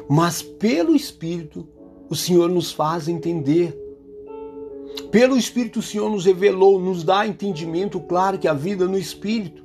Mas 0.09 0.41
pelo 0.41 0.95
Espírito, 0.95 1.67
o 2.09 2.15
Senhor 2.15 2.49
nos 2.49 2.71
faz 2.71 3.07
entender 3.07 3.79
pelo 5.11 5.37
Espírito, 5.37 5.79
o 5.79 5.83
Senhor 5.83 6.09
nos 6.09 6.25
revelou, 6.25 6.79
nos 6.79 7.03
dá 7.03 7.25
entendimento 7.25 7.99
claro 7.99 8.37
que 8.37 8.47
a 8.47 8.53
vida 8.53 8.87
no 8.87 8.97
Espírito, 8.97 9.63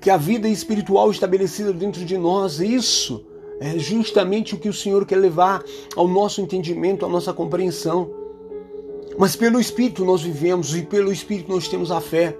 que 0.00 0.10
a 0.10 0.16
vida 0.16 0.48
espiritual 0.48 1.10
estabelecida 1.10 1.72
dentro 1.72 2.04
de 2.04 2.16
nós, 2.16 2.60
isso 2.60 3.26
é 3.60 3.78
justamente 3.78 4.54
o 4.54 4.58
que 4.58 4.68
o 4.68 4.72
Senhor 4.72 5.04
quer 5.04 5.16
levar 5.16 5.62
ao 5.96 6.06
nosso 6.06 6.40
entendimento, 6.40 7.04
à 7.04 7.08
nossa 7.08 7.32
compreensão. 7.32 8.10
Mas 9.18 9.34
pelo 9.34 9.60
Espírito 9.60 10.04
nós 10.04 10.22
vivemos 10.22 10.76
e 10.76 10.82
pelo 10.82 11.12
Espírito 11.12 11.50
nós 11.50 11.66
temos 11.66 11.90
a 11.90 12.00
fé. 12.00 12.38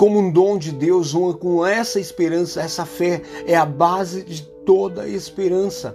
Como 0.00 0.18
um 0.18 0.30
dom 0.30 0.56
de 0.56 0.72
Deus, 0.72 1.12
com 1.38 1.66
essa 1.66 2.00
esperança, 2.00 2.62
essa 2.62 2.86
fé 2.86 3.20
é 3.46 3.54
a 3.54 3.66
base 3.66 4.22
de 4.22 4.40
toda 4.64 5.06
esperança. 5.06 5.94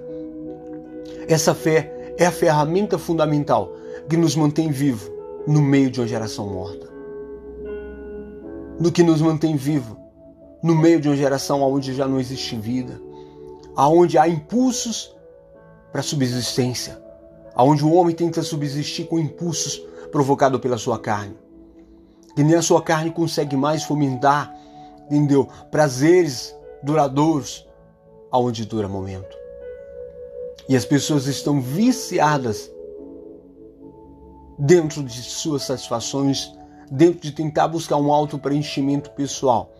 Essa 1.27 1.55
fé 1.55 2.13
é 2.15 2.27
a 2.27 2.31
ferramenta 2.31 2.99
fundamental 2.99 3.73
que 4.07 4.15
nos 4.15 4.35
mantém 4.35 4.69
vivo 4.69 5.11
no 5.47 5.59
meio 5.59 5.89
de 5.89 5.99
uma 5.99 6.07
geração 6.07 6.47
morta. 6.47 6.87
Do 8.79 8.91
que 8.91 9.01
nos 9.01 9.23
mantém 9.23 9.55
vivo 9.55 9.97
no 10.61 10.75
meio 10.75 11.01
de 11.01 11.09
uma 11.09 11.17
geração 11.17 11.63
onde 11.63 11.91
já 11.91 12.07
não 12.07 12.19
existe 12.19 12.55
vida, 12.55 13.01
aonde 13.75 14.19
há 14.19 14.29
impulsos 14.29 15.15
para 15.91 16.03
subsistência, 16.03 17.01
aonde 17.55 17.83
o 17.83 17.91
homem 17.91 18.13
tenta 18.13 18.43
subsistir 18.43 19.07
com 19.07 19.17
impulsos 19.17 19.81
provocados 20.11 20.61
pela 20.61 20.77
sua 20.77 20.99
carne. 20.99 21.44
Que 22.35 22.43
nem 22.43 22.55
a 22.55 22.61
sua 22.61 22.81
carne 22.81 23.11
consegue 23.11 23.55
mais 23.55 23.83
fomentar, 23.83 24.53
entendeu? 25.05 25.47
Prazeres 25.71 26.55
duradouros 26.83 27.67
aonde 28.31 28.65
dura 28.65 28.87
momento. 28.87 29.35
E 30.67 30.75
as 30.75 30.83
pessoas 30.83 31.27
estão 31.27 31.61
viciadas 31.61 32.71
dentro 34.57 35.03
de 35.03 35.21
suas 35.21 35.63
satisfações, 35.63 36.51
dentro 36.89 37.21
de 37.21 37.31
tentar 37.31 37.67
buscar 37.67 37.97
um 37.97 38.11
auto 38.11 38.37
preenchimento 38.37 39.11
pessoal, 39.11 39.73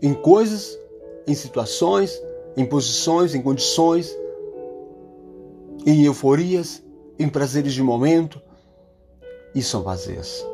em 0.00 0.14
coisas, 0.14 0.78
em 1.26 1.34
situações, 1.34 2.20
em 2.56 2.64
posições, 2.64 3.34
em 3.34 3.42
condições, 3.42 4.16
em 5.86 6.04
euforias, 6.04 6.82
em 7.18 7.28
prazeres 7.28 7.74
de 7.74 7.82
momento, 7.82 8.40
e 9.54 9.62
são 9.62 9.82
vazios. 9.82 10.44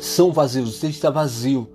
São 0.00 0.32
vazios, 0.32 0.78
você 0.78 0.88
está 0.88 1.10
vazio. 1.10 1.68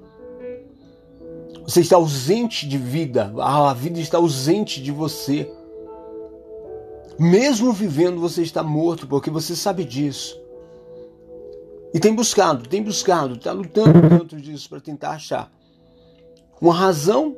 Você 1.63 1.81
está 1.81 1.95
ausente 1.95 2.67
de 2.67 2.77
vida, 2.77 3.33
a 3.37 3.73
vida 3.73 3.99
está 3.99 4.17
ausente 4.17 4.81
de 4.81 4.91
você. 4.91 5.51
Mesmo 7.19 7.71
vivendo, 7.71 8.19
você 8.19 8.41
está 8.41 8.63
morto, 8.63 9.07
porque 9.07 9.29
você 9.29 9.55
sabe 9.55 9.85
disso. 9.85 10.41
E 11.93 11.99
tem 11.99 12.15
buscado, 12.15 12.67
tem 12.67 12.81
buscado, 12.81 13.35
está 13.35 13.51
lutando 13.51 14.01
dentro 14.01 14.39
disso 14.39 14.69
para 14.69 14.79
tentar 14.79 15.11
achar 15.11 15.51
uma 16.61 16.73
razão, 16.73 17.35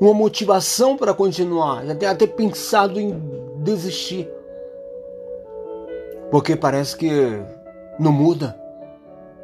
uma 0.00 0.12
motivação 0.12 0.96
para 0.96 1.14
continuar. 1.14 1.86
Já 1.86 1.94
tem 1.94 2.08
até 2.08 2.26
pensado 2.26 3.00
em 3.00 3.14
desistir. 3.62 4.28
Porque 6.30 6.54
parece 6.54 6.96
que 6.96 7.10
não 7.98 8.12
muda. 8.12 8.59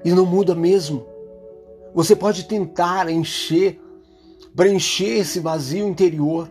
E 0.06 0.12
não 0.12 0.24
muda 0.24 0.54
mesmo. 0.54 1.04
Você 1.94 2.16
pode 2.16 2.44
tentar 2.44 3.10
encher, 3.10 3.78
preencher 4.54 5.18
esse 5.18 5.40
vazio 5.40 5.86
interior, 5.86 6.50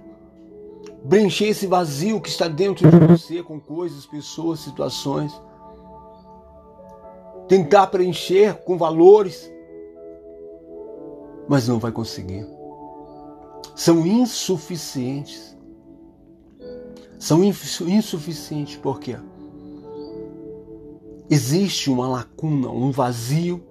preencher 1.09 1.47
esse 1.47 1.65
vazio 1.65 2.21
que 2.21 2.29
está 2.29 2.47
dentro 2.47 2.87
de 2.87 3.07
você 3.07 3.41
com 3.41 3.59
coisas, 3.59 4.05
pessoas, 4.05 4.59
situações 4.59 5.33
tentar 7.47 7.87
preencher 7.87 8.63
com 8.63 8.77
valores, 8.77 9.51
mas 11.47 11.67
não 11.67 11.79
vai 11.79 11.91
conseguir. 11.91 12.45
São 13.75 14.05
insuficientes. 14.05 15.55
São 17.19 17.43
insuficientes 17.43 18.77
porque 18.77 19.17
existe 21.29 21.89
uma 21.89 22.07
lacuna, 22.07 22.69
um 22.69 22.91
vazio 22.91 23.63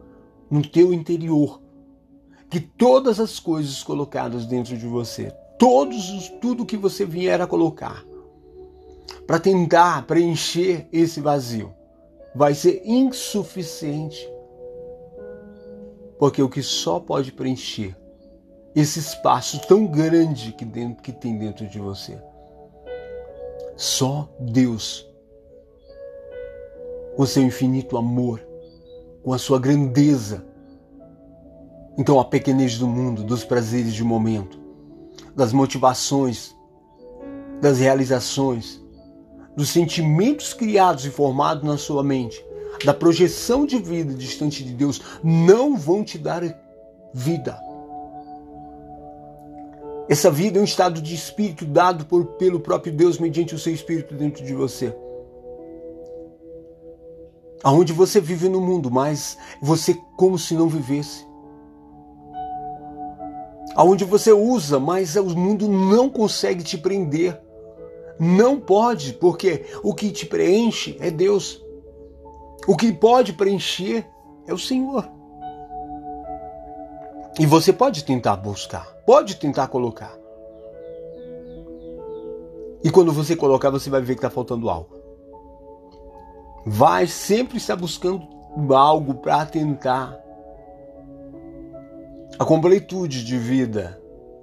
no 0.50 0.62
teu 0.62 0.92
interior 0.92 1.60
que 2.50 2.60
todas 2.60 3.18
as 3.18 3.40
coisas 3.40 3.82
colocadas 3.82 4.46
dentro 4.46 4.76
de 4.76 4.86
você, 4.86 5.32
todos 5.58 6.28
tudo 6.40 6.64
que 6.64 6.76
você 6.76 7.04
vier 7.04 7.40
a 7.40 7.46
colocar 7.46 8.04
para 9.26 9.40
tentar 9.40 10.06
preencher 10.06 10.86
esse 10.92 11.20
vazio 11.20 11.74
vai 12.34 12.54
ser 12.54 12.82
insuficiente. 12.84 14.28
Porque 16.18 16.42
o 16.42 16.48
que 16.48 16.62
só 16.62 17.00
pode 17.00 17.32
preencher 17.32 17.96
esse 18.74 18.98
espaço 18.98 19.60
tão 19.66 19.86
grande 19.86 20.52
que, 20.52 20.64
dentro, 20.64 21.02
que 21.02 21.12
tem 21.12 21.38
dentro 21.38 21.66
de 21.66 21.78
você, 21.78 22.20
só 23.76 24.28
Deus, 24.38 25.06
com 27.16 27.26
seu 27.26 27.42
infinito 27.42 27.96
amor, 27.96 28.40
com 29.22 29.32
a 29.32 29.38
sua 29.38 29.58
grandeza. 29.58 30.44
Então, 31.96 32.18
a 32.18 32.24
pequenez 32.24 32.78
do 32.78 32.88
mundo, 32.88 33.22
dos 33.22 33.44
prazeres 33.44 33.94
de 33.94 34.02
momento, 34.02 34.58
das 35.34 35.52
motivações, 35.52 36.54
das 37.60 37.78
realizações, 37.78 38.82
dos 39.56 39.68
sentimentos 39.68 40.52
criados 40.52 41.06
e 41.06 41.10
formados 41.10 41.64
na 41.64 41.78
sua 41.78 42.02
mente, 42.02 42.44
da 42.84 42.92
projeção 42.92 43.64
de 43.64 43.78
vida 43.78 44.12
distante 44.14 44.64
de 44.64 44.72
Deus, 44.72 45.00
não 45.22 45.76
vão 45.76 46.02
te 46.02 46.18
dar 46.18 46.42
vida. 47.12 47.56
Essa 50.08 50.30
vida 50.30 50.58
é 50.58 50.60
um 50.60 50.64
estado 50.64 51.00
de 51.00 51.14
espírito 51.14 51.64
dado 51.64 52.04
por, 52.04 52.26
pelo 52.36 52.60
próprio 52.60 52.92
Deus 52.92 53.18
mediante 53.18 53.54
o 53.54 53.58
seu 53.58 53.72
espírito 53.72 54.14
dentro 54.14 54.44
de 54.44 54.52
você. 54.52 54.94
Aonde 57.64 57.94
você 57.94 58.20
vive 58.20 58.48
no 58.50 58.60
mundo, 58.60 58.90
mas 58.90 59.38
você 59.60 59.98
como 60.16 60.38
se 60.38 60.54
não 60.54 60.68
vivesse. 60.68 61.26
Aonde 63.74 64.04
você 64.04 64.32
usa, 64.32 64.78
mas 64.78 65.16
o 65.16 65.24
mundo 65.34 65.66
não 65.66 66.10
consegue 66.10 66.62
te 66.62 66.76
prender. 66.76 67.40
Não 68.20 68.60
pode, 68.60 69.14
porque 69.14 69.64
o 69.82 69.94
que 69.94 70.12
te 70.12 70.26
preenche 70.26 70.96
é 71.00 71.10
Deus. 71.10 71.64
O 72.68 72.76
que 72.76 72.92
pode 72.92 73.32
preencher 73.32 74.06
é 74.46 74.52
o 74.52 74.58
Senhor. 74.58 75.10
E 77.40 77.46
você 77.46 77.72
pode 77.72 78.04
tentar 78.04 78.36
buscar, 78.36 78.94
pode 79.06 79.36
tentar 79.36 79.68
colocar. 79.68 80.16
E 82.84 82.90
quando 82.90 83.10
você 83.10 83.34
colocar, 83.34 83.70
você 83.70 83.88
vai 83.88 84.02
ver 84.02 84.14
que 84.14 84.18
está 84.18 84.30
faltando 84.30 84.68
algo. 84.68 84.93
Vai 86.66 87.06
sempre 87.06 87.58
estar 87.58 87.76
buscando 87.76 88.26
algo 88.74 89.14
para 89.14 89.44
tentar. 89.44 90.18
A 92.38 92.44
completude 92.44 93.24
de 93.24 93.36
vida 93.36 94.00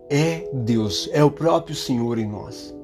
é 0.10 0.50
Deus, 0.54 1.10
é 1.12 1.24
o 1.24 1.32
próprio 1.32 1.76
Senhor 1.76 2.20
em 2.20 2.28
nós. 2.28 2.76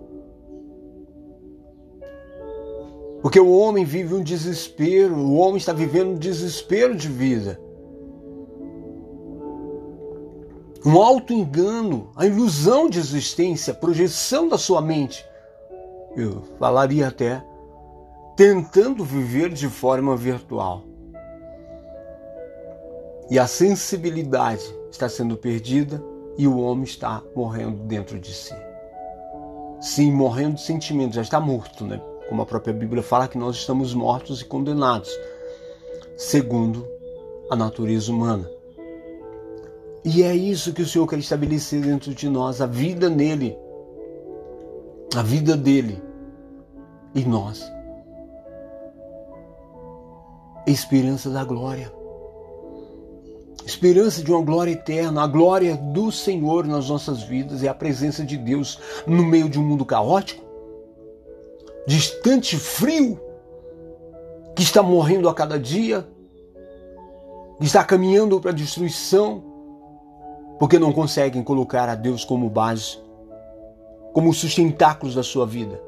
Porque 3.22 3.40
o 3.40 3.52
homem 3.52 3.84
vive 3.84 4.14
um 4.14 4.24
desespero, 4.24 5.16
o 5.16 5.36
homem 5.36 5.58
está 5.58 5.74
vivendo 5.74 6.12
um 6.12 6.18
desespero 6.18 6.96
de 6.96 7.08
vida. 7.08 7.60
Um 10.86 11.02
auto-engano, 11.02 12.10
a 12.16 12.26
ilusão 12.26 12.90
de 12.90 13.00
existência, 13.00 13.74
a 13.74 13.76
projeção 13.76 14.48
da 14.48 14.58
sua 14.58 14.82
mente. 14.82 15.26
Eu 16.16 16.44
falaria 16.58 17.08
até 17.08 17.44
tentando 18.38 19.04
viver 19.04 19.52
de 19.52 19.68
forma 19.68 20.16
virtual. 20.16 20.84
E 23.32 23.40
a 23.40 23.48
sensibilidade 23.48 24.64
está 24.92 25.10
sendo 25.10 25.36
perdida 25.36 26.02
e 26.38 26.48
o 26.48 26.60
homem 26.60 26.84
está 26.84 27.24
morrendo 27.36 27.84
dentro 27.86 28.20
de 28.20 28.32
si. 28.32 28.54
Sim, 29.82 30.12
morrendo 30.12 30.56
de 30.56 30.62
sentimento, 30.62 31.16
já 31.16 31.24
está 31.24 31.40
morto, 31.40 31.84
né? 31.84 32.00
como 32.30 32.44
a 32.44 32.46
própria 32.46 32.74
Bíblia 32.74 33.02
fala, 33.02 33.28
que 33.28 33.40
nós 33.40 33.56
estamos 33.56 33.96
mortos 33.96 34.42
e 34.42 34.46
condenados, 34.46 35.10
segundo 36.16 36.88
a 37.50 37.56
natureza 37.56 38.12
humana. 38.12 38.48
E 40.06 40.22
é 40.22 40.36
isso 40.36 40.74
que 40.74 40.84
o 40.84 40.88
Senhor 40.88 41.08
quer 41.08 41.18
estabelecer 41.18 41.82
dentro 41.82 42.14
de 42.14 42.30
nós, 42.30 42.62
a 42.62 42.68
vida 42.68 43.10
nele, 43.10 43.58
a 45.16 45.24
vida 45.24 45.58
dele 45.58 46.00
e 47.16 47.26
nós. 47.26 47.77
Esperança 50.68 51.30
da 51.30 51.46
glória. 51.46 51.90
Esperança 53.66 54.22
de 54.22 54.30
uma 54.30 54.44
glória 54.44 54.72
eterna, 54.72 55.24
a 55.24 55.28
glória 55.28 55.78
do 55.78 56.12
Senhor 56.12 56.68
nas 56.68 56.90
nossas 56.90 57.24
vidas 57.24 57.64
é 57.64 57.70
a 57.70 57.74
presença 57.74 58.26
de 58.26 58.36
Deus 58.36 58.78
no 59.08 59.24
meio 59.24 59.48
de 59.48 59.58
um 59.58 59.64
mundo 59.64 59.86
caótico, 59.86 60.44
distante, 61.88 62.58
frio, 62.58 63.18
que 64.58 64.62
está 64.62 64.84
morrendo 64.84 65.30
a 65.30 65.34
cada 65.34 65.58
dia, 65.58 66.06
que 67.60 67.66
está 67.66 67.82
caminhando 67.82 68.38
para 68.42 68.52
a 68.52 68.54
destruição, 68.54 69.42
porque 70.60 70.78
não 70.78 70.92
conseguem 70.92 71.44
colocar 71.44 71.88
a 71.88 71.96
Deus 71.96 72.26
como 72.26 72.50
base, 72.50 73.00
como 74.12 74.34
sustentáculos 74.34 75.16
da 75.16 75.24
sua 75.24 75.46
vida, 75.46 75.82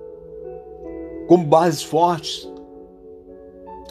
como 1.27 1.43
bases 1.45 1.83
fortes. 1.83 2.49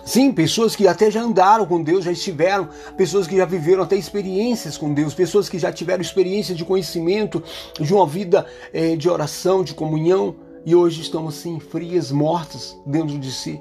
Sim, 0.08 0.32
pessoas 0.32 0.74
que 0.74 0.88
até 0.88 1.10
já 1.10 1.20
andaram 1.20 1.66
com 1.66 1.82
Deus, 1.82 2.02
já 2.02 2.10
estiveram, 2.10 2.70
pessoas 2.96 3.26
que 3.26 3.36
já 3.36 3.44
viveram 3.44 3.82
até 3.82 3.94
experiências 3.94 4.78
com 4.78 4.94
Deus, 4.94 5.12
pessoas 5.12 5.50
que 5.50 5.58
já 5.58 5.70
tiveram 5.70 6.00
experiência 6.00 6.54
de 6.54 6.64
conhecimento, 6.64 7.42
de 7.78 7.92
uma 7.92 8.06
vida 8.06 8.46
é, 8.72 8.96
de 8.96 9.06
oração, 9.06 9.62
de 9.62 9.74
comunhão, 9.74 10.34
e 10.64 10.74
hoje 10.74 11.02
estão 11.02 11.28
assim, 11.28 11.60
frias, 11.60 12.10
mortas 12.10 12.74
dentro 12.86 13.18
de 13.18 13.30
si, 13.30 13.60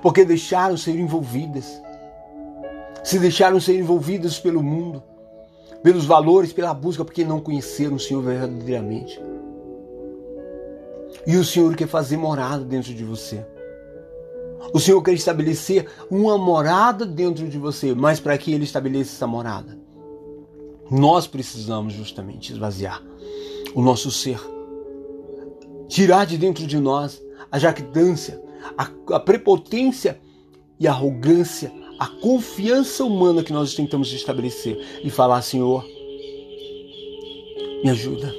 porque 0.00 0.24
deixaram 0.24 0.76
ser 0.76 0.94
envolvidas, 0.94 1.82
se 3.02 3.18
deixaram 3.18 3.58
ser 3.58 3.76
envolvidas 3.76 4.38
pelo 4.38 4.62
mundo, 4.62 5.02
pelos 5.82 6.04
valores, 6.04 6.52
pela 6.52 6.72
busca, 6.72 7.04
porque 7.04 7.24
não 7.24 7.40
conheceram 7.40 7.96
o 7.96 8.00
Senhor 8.00 8.22
verdadeiramente. 8.22 9.20
E 11.26 11.36
o 11.36 11.44
Senhor 11.44 11.74
quer 11.74 11.88
fazer 11.88 12.16
morada 12.16 12.64
dentro 12.64 12.94
de 12.94 13.02
você. 13.02 13.44
O 14.72 14.78
Senhor 14.78 15.02
quer 15.02 15.14
estabelecer 15.14 15.86
uma 16.10 16.36
morada 16.36 17.06
dentro 17.06 17.48
de 17.48 17.58
você, 17.58 17.94
mas 17.94 18.20
para 18.20 18.36
que 18.36 18.52
Ele 18.52 18.64
estabeleça 18.64 19.16
essa 19.16 19.26
morada, 19.26 19.78
nós 20.90 21.26
precisamos 21.26 21.92
justamente 21.92 22.52
esvaziar 22.52 23.02
o 23.74 23.80
nosso 23.80 24.10
ser 24.10 24.40
tirar 25.90 26.24
de 26.24 26.38
dentro 26.38 26.66
de 26.66 26.78
nós 26.78 27.20
a 27.50 27.58
jactância, 27.58 28.40
a, 28.78 28.88
a 29.16 29.20
prepotência 29.20 30.18
e 30.78 30.86
a 30.86 30.92
arrogância, 30.92 31.70
a 31.98 32.06
confiança 32.06 33.04
humana 33.04 33.42
que 33.42 33.52
nós 33.52 33.74
tentamos 33.74 34.10
estabelecer 34.12 34.78
e 35.02 35.10
falar: 35.10 35.42
Senhor, 35.42 35.84
me 37.82 37.90
ajuda. 37.90 38.32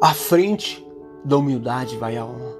À 0.00 0.14
frente 0.14 0.86
da 1.24 1.36
humildade 1.38 1.96
vai 1.96 2.16
a 2.16 2.24
honra. 2.24 2.58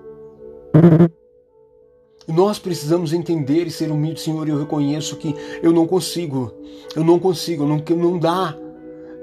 Nós 2.29 2.59
precisamos 2.59 3.15
entender 3.15 3.67
e 3.67 3.71
ser 3.71 3.91
humildes, 3.91 4.23
Senhor. 4.23 4.47
Eu 4.47 4.59
reconheço 4.59 5.17
que 5.17 5.35
eu 5.63 5.73
não 5.73 5.87
consigo, 5.87 6.53
eu 6.95 7.03
não 7.03 7.19
consigo, 7.19 7.65
não, 7.65 7.83
não 7.97 8.19
dá, 8.19 8.55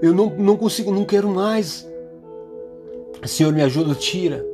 eu 0.02 0.14
não, 0.14 0.36
não 0.36 0.58
consigo, 0.58 0.92
não 0.92 1.06
quero 1.06 1.30
mais. 1.30 1.88
Senhor, 3.24 3.54
me 3.54 3.62
ajuda, 3.62 3.94
tira. 3.94 4.46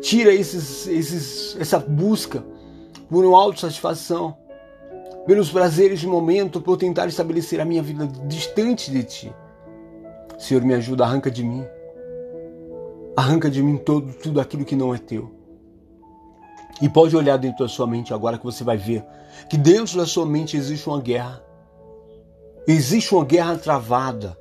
Tira 0.00 0.34
esses, 0.34 0.88
esses, 0.88 1.56
essa 1.60 1.78
busca 1.78 2.42
por 3.08 3.24
uma 3.24 3.38
autossatisfação, 3.38 4.36
pelos 5.26 5.50
prazeres 5.50 6.00
de 6.00 6.06
momento, 6.06 6.60
por 6.60 6.76
tentar 6.76 7.06
estabelecer 7.06 7.60
a 7.60 7.64
minha 7.64 7.82
vida 7.82 8.08
distante 8.26 8.90
de 8.90 9.04
Ti. 9.04 9.32
Senhor, 10.38 10.64
me 10.64 10.74
ajuda, 10.74 11.04
arranca 11.04 11.30
de 11.30 11.44
mim. 11.44 11.64
Arranca 13.16 13.50
de 13.50 13.62
mim 13.62 13.76
todo, 13.76 14.12
tudo 14.14 14.40
aquilo 14.40 14.64
que 14.64 14.74
não 14.74 14.94
é 14.94 14.98
Teu. 14.98 15.39
E 16.80 16.88
pode 16.88 17.16
olhar 17.16 17.36
dentro 17.36 17.64
da 17.64 17.68
sua 17.68 17.86
mente 17.86 18.14
agora 18.14 18.38
que 18.38 18.44
você 18.44 18.64
vai 18.64 18.76
ver 18.76 19.04
que 19.48 19.56
dentro 19.56 19.96
da 19.96 20.06
sua 20.06 20.26
mente 20.26 20.56
existe 20.56 20.88
uma 20.88 21.00
guerra. 21.00 21.42
Existe 22.66 23.14
uma 23.14 23.24
guerra 23.24 23.56
travada 23.56 24.36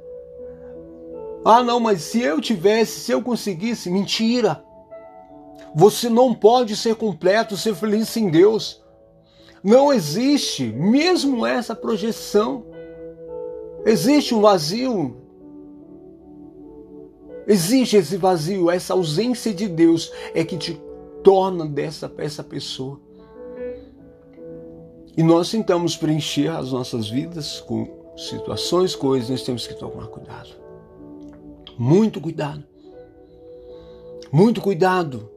ah, 1.43 1.63
não, 1.63 1.79
mas 1.79 2.01
se 2.01 2.21
eu 2.21 2.41
tivesse, 2.41 2.99
se 2.99 3.11
eu 3.11 3.21
conseguisse, 3.21 3.89
mentira. 3.89 4.63
Você 5.73 6.09
não 6.09 6.33
pode 6.33 6.75
ser 6.75 6.95
completo, 6.95 7.55
ser 7.55 7.75
feliz 7.75 8.09
sem 8.09 8.29
Deus. 8.29 8.83
Não 9.63 9.93
existe, 9.93 10.67
mesmo 10.67 11.45
essa 11.45 11.75
projeção. 11.75 12.65
Existe 13.85 14.35
um 14.35 14.41
vazio. 14.41 15.17
Existe 17.47 17.97
esse 17.97 18.17
vazio, 18.17 18.69
essa 18.69 18.93
ausência 18.93 19.53
de 19.53 19.67
Deus 19.67 20.11
é 20.35 20.43
que 20.43 20.57
te 20.57 20.79
torna 21.23 21.65
dessa 21.65 22.11
essa 22.17 22.43
pessoa. 22.43 22.99
E 25.17 25.23
nós 25.23 25.51
tentamos 25.51 25.97
preencher 25.97 26.49
as 26.49 26.71
nossas 26.71 27.09
vidas 27.09 27.59
com 27.59 28.13
situações, 28.15 28.95
coisas, 28.95 29.29
nós 29.29 29.43
temos 29.43 29.67
que 29.67 29.73
tomar 29.73 30.07
cuidado. 30.07 30.49
Muito 31.77 32.19
cuidado. 32.21 32.63
Muito 34.31 34.61
cuidado. 34.61 35.29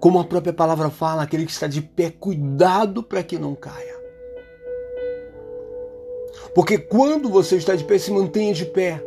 Como 0.00 0.18
a 0.18 0.24
própria 0.24 0.52
palavra 0.52 0.90
fala, 0.90 1.22
aquele 1.22 1.46
que 1.46 1.52
está 1.52 1.66
de 1.66 1.80
pé, 1.80 2.10
cuidado 2.10 3.02
para 3.02 3.22
que 3.22 3.38
não 3.38 3.54
caia. 3.54 4.00
Porque 6.54 6.78
quando 6.78 7.28
você 7.28 7.56
está 7.56 7.74
de 7.74 7.84
pé, 7.84 7.98
se 7.98 8.10
mantenha 8.10 8.52
de 8.52 8.64
pé. 8.64 9.02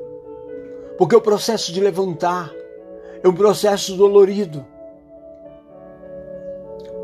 Porque 0.97 1.15
o 1.15 1.21
processo 1.21 1.71
de 1.71 1.81
levantar 1.81 2.51
é 3.23 3.27
um 3.27 3.33
processo 3.33 3.95
dolorido. 3.95 4.65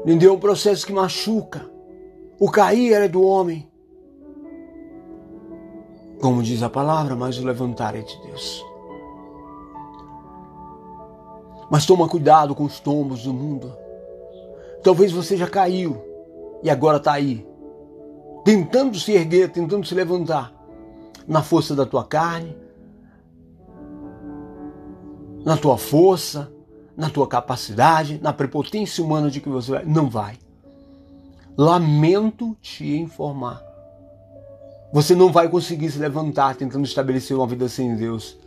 Entendeu? 0.01 0.31
É 0.31 0.35
um 0.35 0.39
processo 0.39 0.85
que 0.85 0.93
machuca. 0.93 1.69
O 2.39 2.49
cair 2.49 2.93
é 2.93 3.07
do 3.07 3.21
homem. 3.21 3.69
Como 6.19 6.41
diz 6.41 6.61
a 6.63 6.69
palavra, 6.69 7.15
mas 7.15 7.37
o 7.37 7.45
levantar 7.45 7.95
é 7.95 8.01
de 8.01 8.19
Deus. 8.23 8.65
Mas 11.69 11.85
toma 11.85 12.07
cuidado 12.07 12.53
com 12.53 12.63
os 12.63 12.79
tombos 12.79 13.23
do 13.23 13.33
mundo. 13.33 13.75
Talvez 14.83 15.11
você 15.11 15.37
já 15.37 15.47
caiu 15.47 16.01
e 16.63 16.69
agora 16.69 16.97
está 16.97 17.13
aí, 17.13 17.45
tentando 18.43 18.97
se 18.97 19.13
erguer, 19.13 19.51
tentando 19.51 19.85
se 19.85 19.95
levantar, 19.95 20.53
na 21.27 21.41
força 21.41 21.75
da 21.75 21.85
tua 21.85 22.03
carne, 22.03 22.55
na 25.43 25.57
tua 25.57 25.77
força, 25.77 26.51
na 26.95 27.09
tua 27.09 27.27
capacidade, 27.27 28.19
na 28.21 28.33
prepotência 28.33 29.03
humana 29.03 29.29
de 29.29 29.39
que 29.39 29.49
você 29.49 29.71
vai. 29.71 29.85
Não 29.85 30.09
vai. 30.09 30.37
Lamento 31.57 32.55
te 32.61 32.97
informar. 32.97 33.61
Você 34.93 35.15
não 35.15 35.31
vai 35.31 35.47
conseguir 35.47 35.89
se 35.89 35.99
levantar 35.99 36.55
tentando 36.55 36.85
estabelecer 36.85 37.35
uma 37.35 37.47
vida 37.47 37.67
sem 37.69 37.95
Deus. 37.95 38.37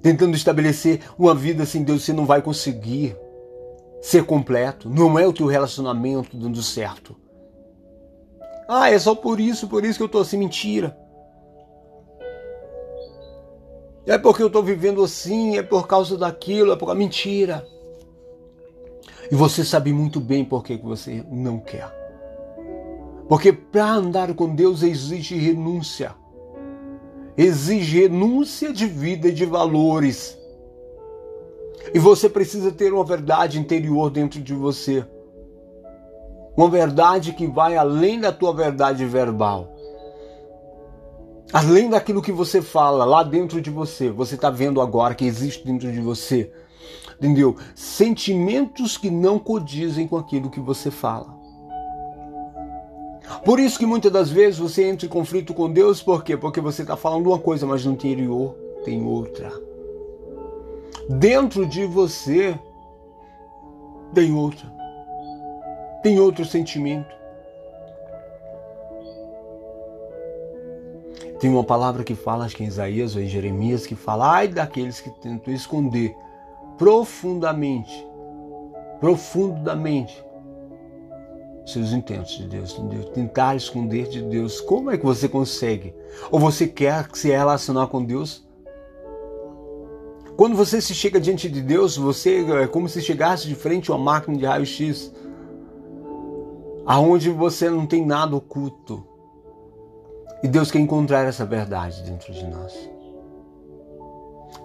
Tentando 0.00 0.36
estabelecer 0.36 1.00
uma 1.18 1.34
vida 1.34 1.66
sem 1.66 1.82
Deus, 1.82 2.04
você 2.04 2.12
não 2.12 2.24
vai 2.24 2.40
conseguir 2.40 3.16
ser 4.00 4.24
completo. 4.24 4.88
Não 4.88 5.18
é 5.18 5.26
o 5.26 5.32
teu 5.32 5.46
relacionamento 5.46 6.36
dando 6.36 6.62
certo. 6.62 7.16
Ah, 8.68 8.90
é 8.90 8.98
só 8.98 9.14
por 9.14 9.40
isso, 9.40 9.66
por 9.66 9.84
isso 9.84 9.98
que 9.98 10.02
eu 10.04 10.08
tô 10.08 10.20
assim. 10.20 10.36
Mentira. 10.36 10.96
É 14.08 14.16
porque 14.16 14.42
eu 14.42 14.48
tô 14.48 14.62
vivendo 14.62 15.04
assim, 15.04 15.58
é 15.58 15.62
por 15.62 15.86
causa 15.86 16.16
daquilo, 16.16 16.72
é 16.72 16.76
por 16.76 16.94
mentira. 16.94 17.68
E 19.30 19.34
você 19.34 19.62
sabe 19.62 19.92
muito 19.92 20.18
bem 20.18 20.46
por 20.46 20.64
que 20.64 20.78
você 20.78 21.22
não 21.30 21.60
quer. 21.60 21.94
Porque 23.28 23.52
para 23.52 23.92
andar 23.92 24.32
com 24.32 24.54
Deus 24.54 24.82
exige 24.82 25.36
renúncia. 25.36 26.14
Exige 27.36 28.00
renúncia 28.00 28.72
de 28.72 28.86
vida 28.86 29.28
e 29.28 29.32
de 29.32 29.44
valores. 29.44 30.38
E 31.92 31.98
você 31.98 32.30
precisa 32.30 32.72
ter 32.72 32.94
uma 32.94 33.04
verdade 33.04 33.60
interior 33.60 34.08
dentro 34.10 34.40
de 34.40 34.54
você. 34.54 35.04
Uma 36.56 36.70
verdade 36.70 37.34
que 37.34 37.46
vai 37.46 37.76
além 37.76 38.18
da 38.18 38.32
tua 38.32 38.54
verdade 38.54 39.04
verbal. 39.04 39.76
Além 41.52 41.88
daquilo 41.88 42.20
que 42.20 42.32
você 42.32 42.60
fala 42.60 43.04
lá 43.04 43.22
dentro 43.22 43.60
de 43.60 43.70
você, 43.70 44.10
você 44.10 44.34
está 44.34 44.50
vendo 44.50 44.80
agora 44.80 45.14
que 45.14 45.24
existe 45.24 45.64
dentro 45.64 45.90
de 45.90 46.00
você, 46.00 46.52
entendeu? 47.16 47.56
Sentimentos 47.74 48.98
que 48.98 49.10
não 49.10 49.38
codizem 49.38 50.06
com 50.06 50.16
aquilo 50.16 50.50
que 50.50 50.60
você 50.60 50.90
fala. 50.90 51.38
Por 53.44 53.58
isso 53.58 53.78
que 53.78 53.86
muitas 53.86 54.12
das 54.12 54.30
vezes 54.30 54.58
você 54.58 54.84
entra 54.84 55.06
em 55.06 55.08
conflito 55.08 55.54
com 55.54 55.70
Deus, 55.70 56.02
por 56.02 56.22
quê? 56.22 56.36
Porque 56.36 56.60
você 56.60 56.82
está 56.82 56.96
falando 56.96 57.28
uma 57.28 57.38
coisa, 57.38 57.66
mas 57.66 57.84
no 57.84 57.92
interior 57.92 58.54
tem 58.84 59.04
outra. 59.04 59.50
Dentro 61.08 61.64
de 61.66 61.86
você 61.86 62.58
tem 64.14 64.32
outra. 64.32 64.70
Tem 66.02 66.20
outro 66.20 66.44
sentimento. 66.44 67.17
Tem 71.38 71.48
uma 71.48 71.62
palavra 71.62 72.02
que 72.02 72.14
fala, 72.14 72.44
acho 72.44 72.56
que 72.56 72.64
em 72.64 72.66
Isaías 72.66 73.14
ou 73.14 73.22
em 73.22 73.28
Jeremias, 73.28 73.86
que 73.86 73.94
fala: 73.94 74.32
ai 74.32 74.48
daqueles 74.48 75.00
que 75.00 75.10
tentam 75.10 75.54
esconder 75.54 76.16
profundamente, 76.76 78.06
profundamente, 78.98 80.24
seus 81.64 81.92
intentos 81.92 82.36
de 82.36 82.48
Deus? 82.48 82.80
Tentar 83.14 83.54
esconder 83.54 84.08
de 84.08 84.22
Deus. 84.22 84.60
Como 84.60 84.90
é 84.90 84.98
que 84.98 85.04
você 85.04 85.28
consegue? 85.28 85.94
Ou 86.30 86.40
você 86.40 86.66
quer 86.66 87.08
se 87.12 87.28
relacionar 87.28 87.86
com 87.86 88.04
Deus? 88.04 88.46
Quando 90.36 90.56
você 90.56 90.80
se 90.80 90.94
chega 90.94 91.20
diante 91.20 91.48
de 91.48 91.60
Deus, 91.60 91.96
você 91.96 92.44
é 92.62 92.66
como 92.66 92.88
se 92.88 93.02
chegasse 93.02 93.48
de 93.48 93.56
frente 93.56 93.90
a 93.90 93.94
uma 93.94 94.04
máquina 94.12 94.36
de 94.36 94.46
raio-x, 94.46 95.12
aonde 96.86 97.28
você 97.30 97.68
não 97.68 97.86
tem 97.86 98.06
nada 98.06 98.36
oculto. 98.36 99.04
E 100.42 100.48
Deus 100.48 100.70
quer 100.70 100.78
encontrar 100.78 101.26
essa 101.26 101.44
verdade 101.44 102.02
dentro 102.02 102.32
de 102.32 102.46
nós. 102.46 102.88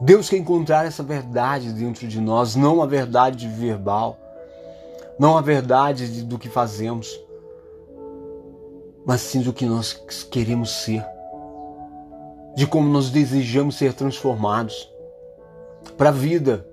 Deus 0.01 0.29
quer 0.29 0.37
encontrar 0.37 0.85
essa 0.85 1.03
verdade 1.03 1.71
dentro 1.71 2.07
de 2.07 2.19
nós, 2.19 2.55
não 2.55 2.81
a 2.81 2.85
verdade 2.85 3.47
verbal, 3.47 4.17
não 5.17 5.37
a 5.37 5.41
verdade 5.41 6.23
do 6.23 6.39
que 6.39 6.49
fazemos, 6.49 7.19
mas 9.05 9.21
sim 9.21 9.41
do 9.41 9.53
que 9.53 9.65
nós 9.65 9.93
queremos 10.31 10.71
ser, 10.71 11.05
de 12.55 12.65
como 12.65 12.89
nós 12.89 13.09
desejamos 13.09 13.77
ser 13.77 13.93
transformados 13.93 14.89
para 15.97 16.09
a 16.09 16.13
vida. 16.13 16.67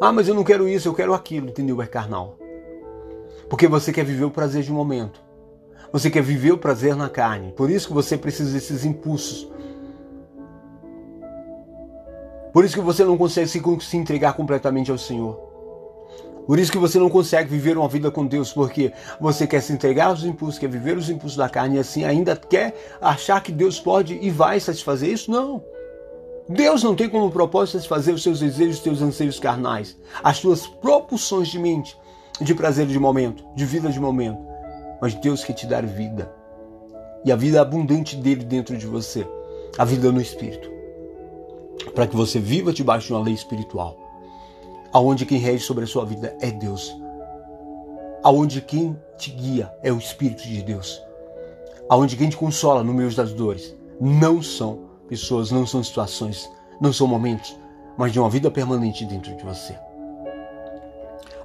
Ah, 0.00 0.12
mas 0.12 0.28
eu 0.28 0.34
não 0.34 0.44
quero 0.44 0.68
isso, 0.68 0.88
eu 0.88 0.94
quero 0.94 1.14
aquilo, 1.14 1.48
entendeu? 1.48 1.80
É 1.80 1.86
carnal. 1.86 2.36
Porque 3.48 3.66
você 3.66 3.92
quer 3.92 4.04
viver 4.04 4.24
o 4.24 4.30
prazer 4.30 4.62
de 4.62 4.70
um 4.70 4.74
momento. 4.74 5.25
Você 5.92 6.10
quer 6.10 6.22
viver 6.22 6.52
o 6.52 6.58
prazer 6.58 6.94
na 6.96 7.08
carne. 7.08 7.52
Por 7.52 7.70
isso 7.70 7.88
que 7.88 7.94
você 7.94 8.16
precisa 8.16 8.52
desses 8.52 8.84
impulsos. 8.84 9.48
Por 12.52 12.64
isso 12.64 12.74
que 12.74 12.80
você 12.80 13.04
não 13.04 13.18
consegue 13.18 13.48
se, 13.48 13.62
se 13.80 13.96
entregar 13.96 14.32
completamente 14.32 14.90
ao 14.90 14.98
Senhor. 14.98 15.46
Por 16.46 16.58
isso 16.58 16.70
que 16.70 16.78
você 16.78 16.98
não 16.98 17.10
consegue 17.10 17.50
viver 17.50 17.76
uma 17.76 17.88
vida 17.88 18.10
com 18.10 18.24
Deus, 18.24 18.52
porque 18.52 18.92
você 19.20 19.46
quer 19.46 19.60
se 19.60 19.72
entregar 19.72 20.06
aos 20.06 20.22
impulsos, 20.22 20.58
quer 20.58 20.68
viver 20.68 20.96
os 20.96 21.10
impulsos 21.10 21.36
da 21.36 21.48
carne 21.48 21.76
e 21.76 21.80
assim 21.80 22.04
ainda 22.04 22.36
quer 22.36 22.96
achar 23.00 23.42
que 23.42 23.50
Deus 23.50 23.80
pode 23.80 24.16
e 24.22 24.30
vai 24.30 24.60
satisfazer 24.60 25.10
isso? 25.10 25.30
Não. 25.30 25.62
Deus 26.48 26.84
não 26.84 26.94
tem 26.94 27.08
como 27.08 27.30
propósito 27.30 27.72
satisfazer 27.72 28.14
os 28.14 28.22
seus 28.22 28.38
desejos, 28.38 28.76
os 28.76 28.82
seus 28.82 29.02
anseios 29.02 29.40
carnais, 29.40 29.96
as 30.22 30.36
suas 30.36 30.66
propulsões 30.66 31.48
de 31.48 31.58
mente, 31.58 31.98
de 32.40 32.54
prazer 32.54 32.86
de 32.86 32.98
momento, 32.98 33.44
de 33.56 33.64
vida 33.64 33.90
de 33.90 33.98
momento. 33.98 34.38
Mas 35.00 35.14
Deus 35.14 35.44
quer 35.44 35.52
te 35.52 35.66
dar 35.66 35.84
vida. 35.84 36.32
E 37.24 37.32
a 37.32 37.36
vida 37.36 37.60
abundante 37.60 38.16
dele 38.16 38.44
dentro 38.44 38.76
de 38.76 38.86
você, 38.86 39.26
a 39.76 39.84
vida 39.84 40.10
no 40.12 40.20
espírito. 40.20 40.70
Para 41.94 42.06
que 42.06 42.16
você 42.16 42.38
viva 42.38 42.72
debaixo 42.72 43.08
de 43.08 43.12
uma 43.12 43.22
lei 43.22 43.34
espiritual, 43.34 43.98
aonde 44.92 45.26
quem 45.26 45.38
rege 45.38 45.64
sobre 45.64 45.84
a 45.84 45.86
sua 45.86 46.04
vida 46.04 46.36
é 46.40 46.50
Deus. 46.50 46.96
Aonde 48.22 48.60
quem 48.60 48.96
te 49.18 49.30
guia 49.30 49.72
é 49.82 49.92
o 49.92 49.98
espírito 49.98 50.42
de 50.42 50.62
Deus. 50.62 51.02
Aonde 51.88 52.16
quem 52.16 52.28
te 52.28 52.36
consola 52.36 52.82
no 52.82 52.94
meio 52.94 53.14
das 53.14 53.32
dores 53.32 53.76
não 54.00 54.42
são 54.42 54.80
pessoas, 55.08 55.50
não 55.50 55.66
são 55.66 55.82
situações, 55.82 56.50
não 56.80 56.92
são 56.92 57.06
momentos, 57.06 57.56
mas 57.96 58.12
de 58.12 58.18
uma 58.18 58.28
vida 58.28 58.50
permanente 58.50 59.04
dentro 59.04 59.34
de 59.36 59.44
você. 59.44 59.78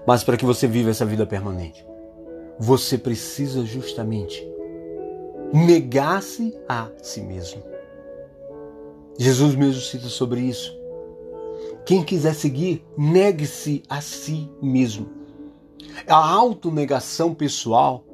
Mas 0.05 0.23
para 0.23 0.35
que 0.35 0.45
você 0.45 0.67
viva 0.67 0.89
essa 0.89 1.05
vida 1.05 1.25
permanente, 1.25 1.85
você 2.59 2.97
precisa 2.97 3.65
justamente 3.65 4.47
negar-se 5.53 6.55
a 6.67 6.89
si 7.01 7.21
mesmo. 7.21 7.61
Jesus 9.17 9.55
mesmo 9.55 9.81
cita 9.81 10.07
sobre 10.07 10.41
isso. 10.41 10.75
Quem 11.85 12.03
quiser 12.03 12.33
seguir, 12.33 12.85
negue-se 12.97 13.83
a 13.89 14.01
si 14.01 14.49
mesmo. 14.61 15.09
A 16.07 16.33
autonegação 16.33 17.33
pessoal 17.33 18.05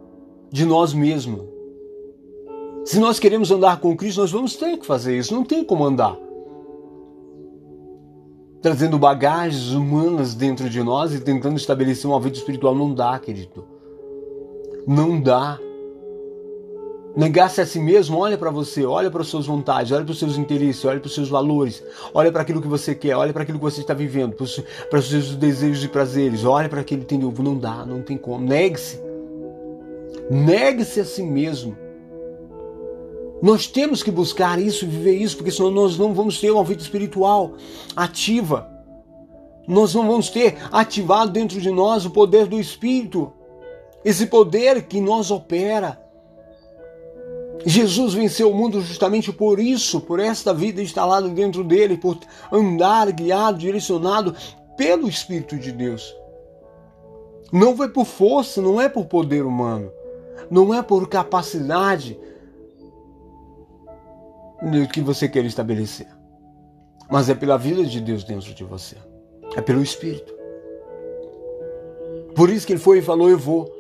de 0.52 0.66
nós 0.66 0.94
mesmos 0.94 1.58
se 2.88 3.02
nós 3.02 3.20
queremos 3.20 3.52
andar 3.52 3.82
com 3.82 3.98
Cristo, 3.98 4.22
nós 4.22 4.32
vamos 4.32 4.56
ter 4.56 4.78
que 4.78 4.86
fazer 4.86 5.18
isso. 5.18 5.34
Não 5.34 5.44
tem 5.44 5.62
como 5.62 5.84
andar. 5.84 6.18
Trazendo 8.62 8.98
bagagens 8.98 9.72
humanas 9.72 10.34
dentro 10.34 10.70
de 10.70 10.82
nós 10.82 11.14
e 11.14 11.20
tentando 11.20 11.58
estabelecer 11.58 12.10
uma 12.10 12.18
vida 12.18 12.38
espiritual. 12.38 12.74
Não 12.74 12.94
dá, 12.94 13.20
querido. 13.20 13.66
Não 14.88 15.20
dá. 15.20 15.60
Negar-se 17.14 17.60
a 17.60 17.66
si 17.66 17.80
mesmo, 17.80 18.18
olha 18.20 18.38
para 18.38 18.50
você, 18.50 18.86
olha 18.86 19.12
para 19.12 19.22
as 19.22 19.28
suas 19.28 19.46
vontades, 19.46 19.92
olha 19.92 20.06
para 20.06 20.12
os 20.12 20.20
seus 20.20 20.38
interesses, 20.38 20.86
olha 20.86 21.00
para 21.00 21.08
os 21.08 21.16
seus 21.16 21.28
valores, 21.28 21.84
olha 22.14 22.32
para 22.32 22.44
aquilo 22.44 22.62
que 22.62 22.68
você 22.68 22.96
quer, 22.96 23.16
olha 23.16 23.34
para 23.34 23.44
aquilo 23.44 23.58
que 23.58 23.64
você 23.64 23.82
está 23.82 23.94
vivendo, 23.94 24.36
para 24.36 25.00
os 25.00 25.10
seus 25.10 25.36
desejos 25.36 25.84
e 25.84 25.88
prazeres, 25.88 26.46
olha 26.46 26.70
para 26.70 26.82
aquele 26.82 27.04
tem 27.04 27.20
não 27.20 27.58
dá, 27.58 27.86
não 27.86 28.02
tem 28.02 28.18
como. 28.18 28.46
Negue-se. 28.46 29.02
Negue-se 30.30 31.02
a 31.02 31.06
si 31.06 31.24
mesmo. 31.24 31.76
Nós 33.42 33.68
temos 33.68 34.02
que 34.02 34.12
buscar 34.12 34.60
isso, 34.60 34.88
viver 34.88 35.16
isso, 35.18 35.36
porque 35.38 35.52
senão 35.52 35.70
nós 35.70 35.98
não 35.98 36.14
vamos 36.14 36.40
ter 36.40 36.52
uma 36.52 36.64
vida 36.64 36.82
espiritual 36.82 37.54
ativa. 37.96 38.70
Nós 39.68 39.94
não 39.94 40.08
vamos 40.08 40.30
ter 40.30 40.56
ativado 40.72 41.32
dentro 41.32 41.60
de 41.60 41.72
nós 41.72 42.06
o 42.06 42.10
poder 42.10 42.46
do 42.46 42.60
Espírito. 42.60 43.34
Esse 44.08 44.28
poder 44.28 44.84
que 44.84 45.02
nós 45.02 45.30
opera 45.32 46.02
Jesus 47.66 48.14
venceu 48.14 48.50
o 48.50 48.56
mundo 48.56 48.80
justamente 48.80 49.34
por 49.34 49.60
isso, 49.60 50.00
por 50.00 50.18
esta 50.22 50.54
vida 50.54 50.82
instalada 50.82 51.28
dentro 51.28 51.62
dele, 51.62 51.98
por 51.98 52.18
andar 52.50 53.12
guiado, 53.12 53.58
direcionado 53.58 54.34
pelo 54.78 55.10
Espírito 55.10 55.58
de 55.58 55.74
Deus. 55.74 56.16
Não 57.52 57.76
foi 57.76 57.90
por 57.90 58.06
força, 58.06 58.62
não 58.62 58.80
é 58.80 58.88
por 58.88 59.08
poder 59.08 59.44
humano, 59.44 59.92
não 60.50 60.74
é 60.74 60.82
por 60.82 61.10
capacidade 61.10 62.18
que 64.94 65.02
você 65.02 65.28
quer 65.28 65.44
estabelecer, 65.44 66.08
mas 67.12 67.30
é 67.30 67.36
pela 67.36 67.58
vida 67.58 67.84
de 67.84 68.00
Deus 68.00 68.24
dentro 68.24 68.54
de 68.54 68.64
você, 68.64 68.96
é 69.58 69.62
pelo 69.62 69.84
Espírito. 69.84 70.34
Por 72.34 72.50
isso 72.50 72.66
que 72.66 72.72
ele 72.72 72.80
foi 72.80 73.00
e 73.00 73.02
falou: 73.02 73.30
Eu 73.30 73.38
vou 73.38 73.77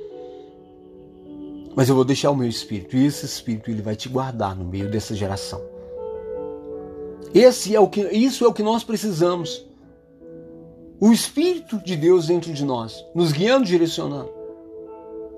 mas 1.78 1.90
eu 1.90 1.94
vou 1.94 2.04
deixar 2.04 2.32
o 2.32 2.36
meu 2.36 2.50
espírito 2.50 2.98
e 2.98 3.06
esse 3.06 3.24
espírito 3.24 3.70
ele 3.70 3.84
vai 3.84 3.96
te 3.96 4.10
guardar 4.10 4.56
no 4.56 4.66
meio 4.66 4.90
dessa 4.90 5.14
geração. 5.14 5.62
Esse 7.36 7.76
é 7.76 7.80
o 7.80 7.88
que 7.88 8.02
isso 8.08 8.44
é 8.44 8.48
o 8.48 8.54
que 8.54 8.64
nós 8.64 8.84
precisamos. 8.84 9.64
O 11.00 11.12
espírito 11.12 11.78
de 11.86 11.96
Deus 11.96 12.26
dentro 12.26 12.52
de 12.52 12.66
nós, 12.66 13.06
nos 13.14 13.32
guiando, 13.32 13.66
direcionando, 13.66 14.32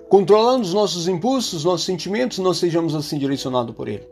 controlando 0.08 0.62
os 0.62 0.74
nossos 0.74 1.10
impulsos, 1.10 1.66
nossos 1.66 1.86
sentimentos, 1.86 2.38
nós 2.40 2.58
sejamos 2.58 2.96
assim 2.96 3.20
direcionados 3.20 3.76
por 3.76 3.90
ele 3.90 4.08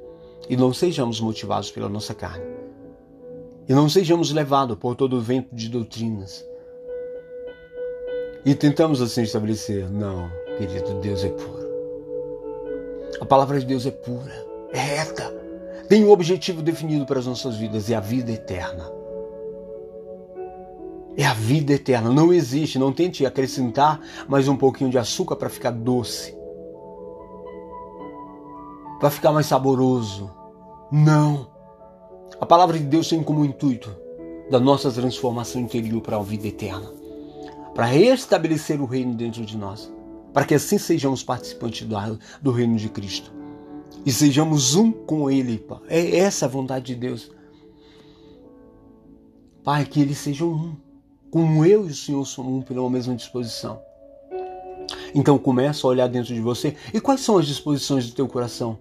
e 0.49 0.57
não 0.57 0.73
sejamos 0.73 1.21
motivados 1.21 1.71
pela 1.71 1.87
nossa 1.87 2.13
carne. 2.13 2.43
E 3.69 3.73
não 3.73 3.87
sejamos 3.87 4.33
levados 4.33 4.77
por 4.77 4.95
todo 4.95 5.15
o 5.15 5.21
vento 5.21 5.55
de 5.55 5.69
doutrinas. 5.69 6.45
E 8.45 8.53
tentamos 8.53 9.01
assim 9.01 9.21
estabelecer, 9.21 9.89
não, 9.89 10.29
querido, 10.57 10.93
Deus 10.95 11.23
é 11.23 11.29
puro. 11.29 11.66
A 13.19 13.25
palavra 13.25 13.59
de 13.59 13.65
Deus 13.65 13.85
é 13.85 13.91
pura, 13.91 14.45
é 14.71 14.79
reta, 14.79 15.33
tem 15.87 16.03
um 16.03 16.11
objetivo 16.11 16.61
definido 16.61 17.05
para 17.05 17.19
as 17.19 17.25
nossas 17.25 17.55
vidas, 17.55 17.89
é 17.89 17.95
a 17.95 17.99
vida 18.01 18.31
eterna. 18.31 18.91
É 21.15 21.25
a 21.25 21.33
vida 21.33 21.73
eterna. 21.73 22.11
Não 22.11 22.33
existe, 22.33 22.77
não 22.77 22.91
tente 22.91 23.25
acrescentar 23.25 23.99
mais 24.27 24.47
um 24.47 24.57
pouquinho 24.57 24.89
de 24.89 24.97
açúcar 24.97 25.35
para 25.37 25.49
ficar 25.49 25.71
doce. 25.71 26.37
Para 28.99 29.09
ficar 29.09 29.31
mais 29.31 29.45
saboroso. 29.45 30.29
Não. 30.91 31.47
A 32.39 32.45
palavra 32.45 32.77
de 32.77 32.83
Deus 32.83 33.07
tem 33.07 33.23
como 33.23 33.45
intuito 33.45 33.89
da 34.51 34.59
nossa 34.59 34.91
transformação 34.91 35.61
interior 35.61 36.01
para 36.01 36.17
a 36.17 36.21
vida 36.21 36.47
eterna. 36.47 36.91
Para 37.73 37.85
restabelecer 37.85 38.81
o 38.81 38.85
reino 38.85 39.13
dentro 39.15 39.45
de 39.45 39.57
nós 39.57 39.91
para 40.37 40.45
que 40.45 40.53
assim 40.53 40.77
sejamos 40.77 41.23
participantes 41.23 41.87
do 42.39 42.51
reino 42.51 42.77
de 42.77 42.89
Cristo 42.89 43.33
e 44.05 44.11
sejamos 44.11 44.75
um 44.75 44.91
com 44.91 45.31
Ele. 45.31 45.57
Pai. 45.57 45.79
É 45.87 46.17
essa 46.17 46.45
a 46.45 46.47
vontade 46.47 46.85
de 46.85 46.95
Deus. 46.95 47.31
Pai, 49.63 49.83
que 49.83 49.99
eles 49.99 50.19
sejam 50.19 50.49
um, 50.49 50.75
como 51.31 51.65
eu 51.65 51.87
e 51.87 51.91
o 51.91 51.95
Senhor 51.95 52.23
somos 52.23 52.53
um 52.53 52.61
pela 52.61 52.87
mesma 52.87 53.15
disposição. 53.15 53.81
Então 55.15 55.39
começa 55.39 55.87
a 55.87 55.89
olhar 55.89 56.07
dentro 56.07 56.31
de 56.31 56.39
você. 56.39 56.75
E 56.93 57.01
quais 57.01 57.21
são 57.21 57.39
as 57.39 57.47
disposições 57.47 58.07
do 58.07 58.13
teu 58.13 58.27
coração? 58.27 58.77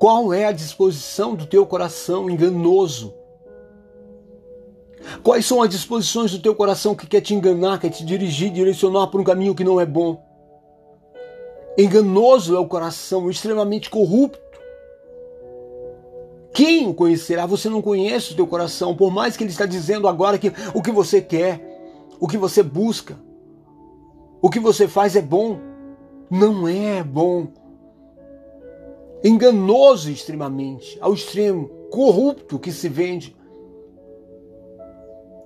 Qual 0.00 0.34
é 0.34 0.46
a 0.46 0.52
disposição 0.52 1.36
do 1.36 1.46
teu 1.46 1.64
coração 1.64 2.28
enganoso? 2.28 3.14
Quais 5.22 5.46
são 5.46 5.62
as 5.62 5.70
disposições 5.70 6.30
do 6.30 6.38
teu 6.38 6.54
coração 6.54 6.94
que 6.94 7.06
quer 7.06 7.20
te 7.20 7.34
enganar, 7.34 7.78
quer 7.78 7.90
te 7.90 8.04
dirigir, 8.04 8.50
direcionar 8.50 9.06
para 9.08 9.20
um 9.20 9.24
caminho 9.24 9.54
que 9.54 9.64
não 9.64 9.80
é 9.80 9.86
bom? 9.86 10.22
Enganoso 11.76 12.56
é 12.56 12.58
o 12.58 12.66
coração, 12.66 13.30
extremamente 13.30 13.88
corrupto. 13.88 14.40
Quem 16.52 16.88
o 16.88 16.94
conhecerá? 16.94 17.46
Você 17.46 17.68
não 17.68 17.80
conhece 17.80 18.32
o 18.32 18.36
teu 18.36 18.46
coração, 18.46 18.96
por 18.96 19.12
mais 19.12 19.36
que 19.36 19.44
ele 19.44 19.50
está 19.50 19.64
dizendo 19.64 20.08
agora 20.08 20.38
que 20.38 20.52
o 20.74 20.82
que 20.82 20.90
você 20.90 21.20
quer, 21.20 21.60
o 22.18 22.26
que 22.26 22.36
você 22.36 22.62
busca, 22.62 23.16
o 24.42 24.50
que 24.50 24.58
você 24.58 24.88
faz 24.88 25.14
é 25.14 25.22
bom. 25.22 25.60
Não 26.30 26.66
é 26.66 27.02
bom. 27.02 27.48
Enganoso 29.22 30.10
extremamente, 30.10 30.98
ao 31.00 31.14
extremo, 31.14 31.68
corrupto 31.90 32.58
que 32.58 32.70
se 32.70 32.88
vende. 32.88 33.37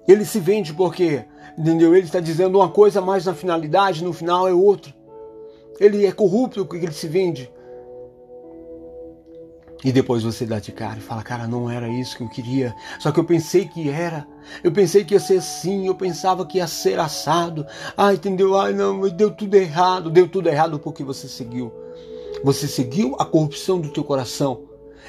Ele 0.07 0.25
se 0.25 0.41
vende 0.41 0.75
porque, 0.75 1.25
entendeu? 1.57 1.95
Ele 1.95 2.07
está 2.07 2.21
dizendo 2.21 2.59
uma 2.59 2.69
coisa, 2.69 3.01
mas 3.01 3.27
na 3.27 3.35
finalidade, 3.35 4.05
no 4.05 4.12
final 4.12 4.49
é 4.49 4.53
outra. 4.53 4.93
Ele 5.79 6.05
é 6.07 6.12
corrupto 6.12 6.65
porque 6.67 6.85
ele 6.85 6.93
se 6.93 7.07
vende. 7.07 7.51
E 9.85 9.91
depois 9.91 10.23
você 10.23 10.47
dá 10.47 10.61
de 10.61 10.71
cara 10.71 10.99
e 10.99 11.03
fala, 11.03 11.23
cara, 11.23 11.47
não 11.49 11.69
era 11.69 11.88
isso 11.88 12.17
que 12.17 12.23
eu 12.23 12.29
queria. 12.29 12.75
Só 13.01 13.11
que 13.11 13.19
eu 13.19 13.25
pensei 13.25 13.65
que 13.65 13.88
era. 13.88 14.27
Eu 14.62 14.71
pensei 14.71 15.05
que 15.05 15.15
ia 15.15 15.21
ser 15.21 15.38
assim. 15.38 15.87
Eu 15.87 15.95
pensava 15.95 16.47
que 16.47 16.59
ia 16.59 16.69
ser 16.69 17.01
assado. 17.01 17.67
Ah, 17.97 18.15
entendeu? 18.15 18.57
Ah, 18.57 18.71
não, 18.71 19.09
deu 19.09 19.33
tudo 19.33 19.57
errado. 19.57 20.09
Deu 20.09 20.29
tudo 20.29 20.49
errado 20.49 20.79
porque 20.79 21.03
você 21.03 21.27
seguiu. 21.27 21.73
Você 22.45 22.69
seguiu 22.69 23.17
a 23.19 23.25
corrupção 23.25 23.81
do 23.81 23.88
teu 23.88 24.05
coração. 24.05 24.62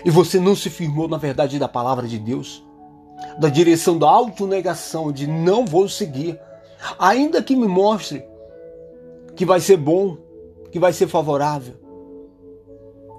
E 0.04 0.10
você 0.10 0.40
não 0.40 0.56
se 0.56 0.72
firmou 0.72 1.08
na 1.08 1.18
verdade 1.18 1.60
da 1.60 1.68
palavra 1.68 2.08
de 2.08 2.18
Deus 2.18 2.64
da 3.38 3.50
direção 3.50 3.98
da 3.98 4.10
autonegação, 4.10 5.12
de 5.12 5.28
não 5.28 5.66
vou 5.66 5.88
seguir, 5.88 6.40
ainda 7.00 7.42
que 7.42 7.56
me 7.56 7.68
mostre 7.68 8.24
que 9.36 9.46
vai 9.46 9.60
ser 9.60 9.78
bom, 9.78 10.18
que 10.72 10.80
vai 10.80 10.94
ser 10.94 11.08
favorável. 11.08 11.76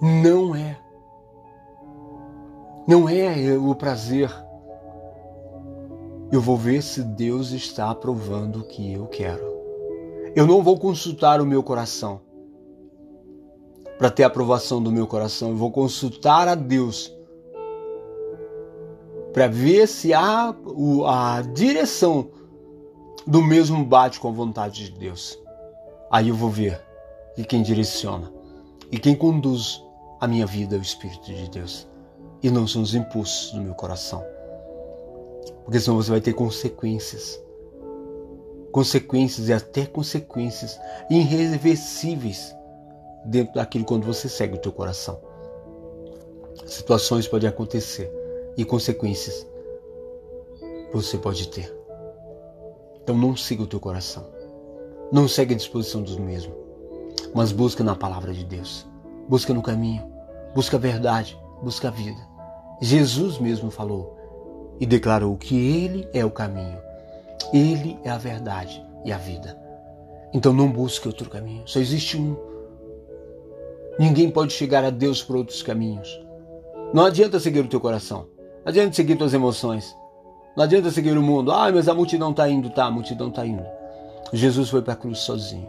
Não 0.00 0.54
é. 0.54 0.78
Não 2.86 3.08
é 3.08 3.56
o 3.56 3.74
prazer. 3.74 4.30
Eu 6.30 6.40
vou 6.40 6.56
ver 6.56 6.82
se 6.82 7.02
Deus 7.02 7.52
está 7.52 7.90
aprovando 7.90 8.60
o 8.60 8.64
que 8.64 8.92
eu 8.92 9.06
quero. 9.06 9.54
Eu 10.34 10.46
não 10.46 10.62
vou 10.62 10.78
consultar 10.78 11.40
o 11.40 11.46
meu 11.46 11.62
coração 11.62 12.20
para 13.96 14.10
ter 14.10 14.24
a 14.24 14.26
aprovação 14.26 14.82
do 14.82 14.90
meu 14.90 15.06
coração. 15.06 15.50
Eu 15.50 15.56
vou 15.56 15.70
consultar 15.70 16.48
a 16.48 16.54
Deus 16.54 17.13
para 19.34 19.48
ver 19.48 19.88
se 19.88 20.14
a, 20.14 20.54
a 21.06 21.42
direção 21.52 22.30
do 23.26 23.42
mesmo 23.42 23.84
bate 23.84 24.20
com 24.20 24.28
a 24.28 24.32
vontade 24.32 24.84
de 24.84 24.92
Deus. 24.92 25.36
Aí 26.08 26.28
eu 26.28 26.36
vou 26.36 26.48
ver 26.48 26.80
e 27.36 27.44
quem 27.44 27.60
direciona 27.60 28.32
e 28.92 28.98
quem 28.98 29.16
conduz 29.16 29.82
a 30.20 30.28
minha 30.28 30.46
vida 30.46 30.76
é 30.76 30.78
o 30.78 30.82
Espírito 30.82 31.26
de 31.26 31.50
Deus 31.50 31.88
e 32.44 32.48
não 32.48 32.64
são 32.68 32.80
os 32.80 32.94
impulsos 32.94 33.50
do 33.50 33.60
meu 33.60 33.74
coração. 33.74 34.24
Porque 35.64 35.80
senão 35.80 35.96
você 35.96 36.12
vai 36.12 36.20
ter 36.20 36.34
consequências. 36.34 37.42
Consequências 38.70 39.48
e 39.48 39.52
até 39.52 39.84
consequências 39.84 40.78
irreversíveis 41.10 42.54
dentro 43.24 43.54
daquilo 43.54 43.84
quando 43.84 44.04
você 44.04 44.28
segue 44.28 44.54
o 44.54 44.60
teu 44.60 44.70
coração. 44.70 45.18
Situações 46.66 47.26
podem 47.26 47.48
acontecer 47.48 48.23
e 48.56 48.64
consequências 48.64 49.46
você 50.92 51.18
pode 51.18 51.48
ter. 51.48 51.74
Então 53.02 53.16
não 53.16 53.36
siga 53.36 53.62
o 53.62 53.66
teu 53.66 53.80
coração. 53.80 54.24
Não 55.12 55.28
segue 55.28 55.54
a 55.54 55.56
disposição 55.56 56.02
dos 56.02 56.16
mesmos. 56.16 56.56
Mas 57.34 57.52
busca 57.52 57.82
na 57.82 57.94
palavra 57.94 58.32
de 58.32 58.44
Deus. 58.44 58.86
Busca 59.28 59.52
no 59.52 59.62
caminho. 59.62 60.02
Busca 60.54 60.76
a 60.76 60.80
verdade. 60.80 61.38
Busca 61.62 61.88
a 61.88 61.90
vida. 61.90 62.20
Jesus 62.80 63.38
mesmo 63.38 63.70
falou 63.70 64.16
e 64.80 64.86
declarou 64.86 65.36
que 65.36 65.56
Ele 65.56 66.08
é 66.12 66.24
o 66.24 66.30
caminho. 66.30 66.78
Ele 67.52 67.98
é 68.04 68.10
a 68.10 68.18
verdade 68.18 68.84
e 69.04 69.12
a 69.12 69.18
vida. 69.18 69.58
Então 70.32 70.52
não 70.52 70.70
busque 70.70 71.06
outro 71.06 71.28
caminho. 71.28 71.62
Só 71.66 71.78
existe 71.78 72.16
um. 72.16 72.36
Ninguém 73.98 74.30
pode 74.30 74.52
chegar 74.52 74.84
a 74.84 74.90
Deus 74.90 75.22
por 75.22 75.36
outros 75.36 75.62
caminhos. 75.62 76.20
Não 76.92 77.04
adianta 77.04 77.38
seguir 77.38 77.60
o 77.60 77.68
teu 77.68 77.80
coração. 77.80 78.26
Não 78.64 78.70
adianta 78.70 78.94
seguir 78.94 79.16
tuas 79.16 79.34
emoções. 79.34 79.96
Não 80.56 80.64
adianta 80.64 80.90
seguir 80.90 81.16
o 81.16 81.22
mundo. 81.22 81.52
Ah, 81.52 81.70
mas 81.70 81.88
a 81.88 81.94
multidão 81.94 82.30
está 82.30 82.48
indo. 82.48 82.70
Tá, 82.70 82.86
a 82.86 82.90
multidão 82.90 83.28
está 83.28 83.44
indo. 83.44 83.64
Jesus 84.32 84.70
foi 84.70 84.80
para 84.80 84.94
a 84.94 84.96
cruz 84.96 85.18
sozinho. 85.18 85.68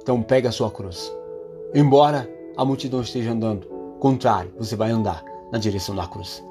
Então 0.00 0.22
pega 0.22 0.48
a 0.48 0.52
sua 0.52 0.70
cruz. 0.70 1.12
Embora 1.74 2.28
a 2.56 2.64
multidão 2.64 3.00
esteja 3.00 3.32
andando 3.32 3.66
contrário, 4.02 4.52
você 4.58 4.74
vai 4.74 4.90
andar 4.90 5.24
na 5.52 5.58
direção 5.58 5.94
da 5.94 6.06
cruz, 6.08 6.42